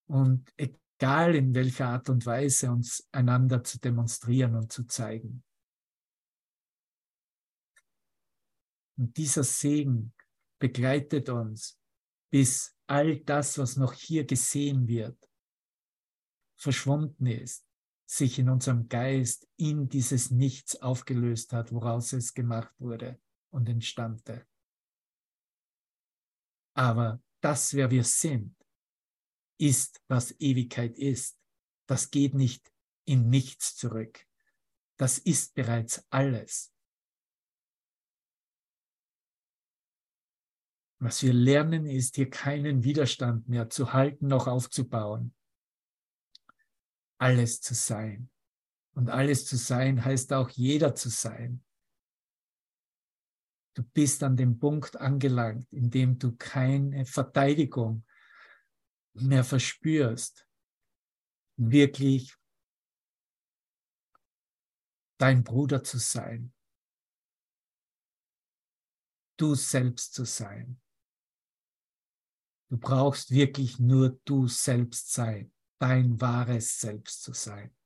[0.07, 0.53] Und
[1.05, 5.45] egal in welcher Art und Weise, uns einander zu demonstrieren und zu zeigen.
[8.97, 10.15] Und dieser Segen
[10.59, 11.79] begleitet uns,
[12.33, 15.19] bis all das, was noch hier gesehen wird,
[16.59, 17.67] verschwunden ist,
[18.07, 24.47] sich in unserem Geist in dieses Nichts aufgelöst hat, woraus es gemacht wurde und entstammte.
[26.75, 28.57] Aber das, wer wir sind,
[29.59, 31.39] ist, was Ewigkeit ist.
[31.87, 32.73] Das geht nicht
[33.05, 34.27] in nichts zurück.
[34.97, 36.73] Das ist bereits alles.
[41.01, 45.35] Was wir lernen, ist hier keinen Widerstand mehr zu halten noch aufzubauen.
[47.19, 48.31] Alles zu sein.
[48.95, 51.63] Und alles zu sein heißt auch jeder zu sein.
[53.75, 58.05] Du bist an dem Punkt angelangt, in dem du keine Verteidigung
[59.15, 60.49] mehr verspürst,
[61.57, 62.35] wirklich
[65.19, 66.53] dein Bruder zu sein,
[69.37, 70.81] du selbst zu sein.
[72.71, 77.77] Du brauchst wirklich nur du selbst sein, dein wahres Selbst zu sein,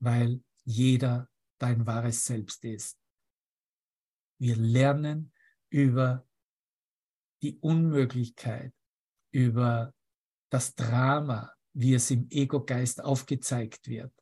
[0.00, 2.98] weil jeder dein wahres Selbst ist.
[4.38, 5.32] Wir lernen
[5.70, 6.26] über
[7.42, 8.74] die Unmöglichkeit,
[9.32, 9.92] über
[10.50, 14.12] das Drama, wie es im Ego-Geist aufgezeigt wird,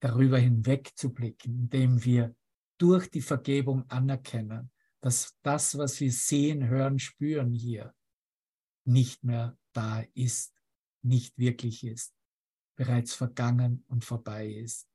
[0.00, 2.34] darüber hinwegzublicken, indem wir
[2.78, 4.70] durch die Vergebung anerkennen,
[5.00, 7.94] dass das, was wir sehen, hören, spüren hier,
[8.84, 10.54] nicht mehr da ist,
[11.02, 12.14] nicht wirklich ist,
[12.76, 14.88] bereits vergangen und vorbei ist.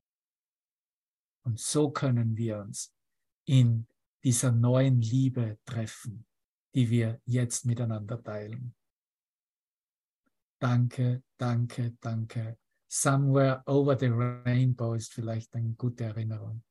[1.45, 2.93] Und so können wir uns
[3.45, 3.87] in
[4.23, 6.25] dieser neuen Liebe treffen,
[6.73, 8.75] die wir jetzt miteinander teilen.
[10.63, 12.57] Danke, danke, danke.
[12.87, 16.63] Somewhere over the rainbow ist vielleicht eine gute Erinnerung.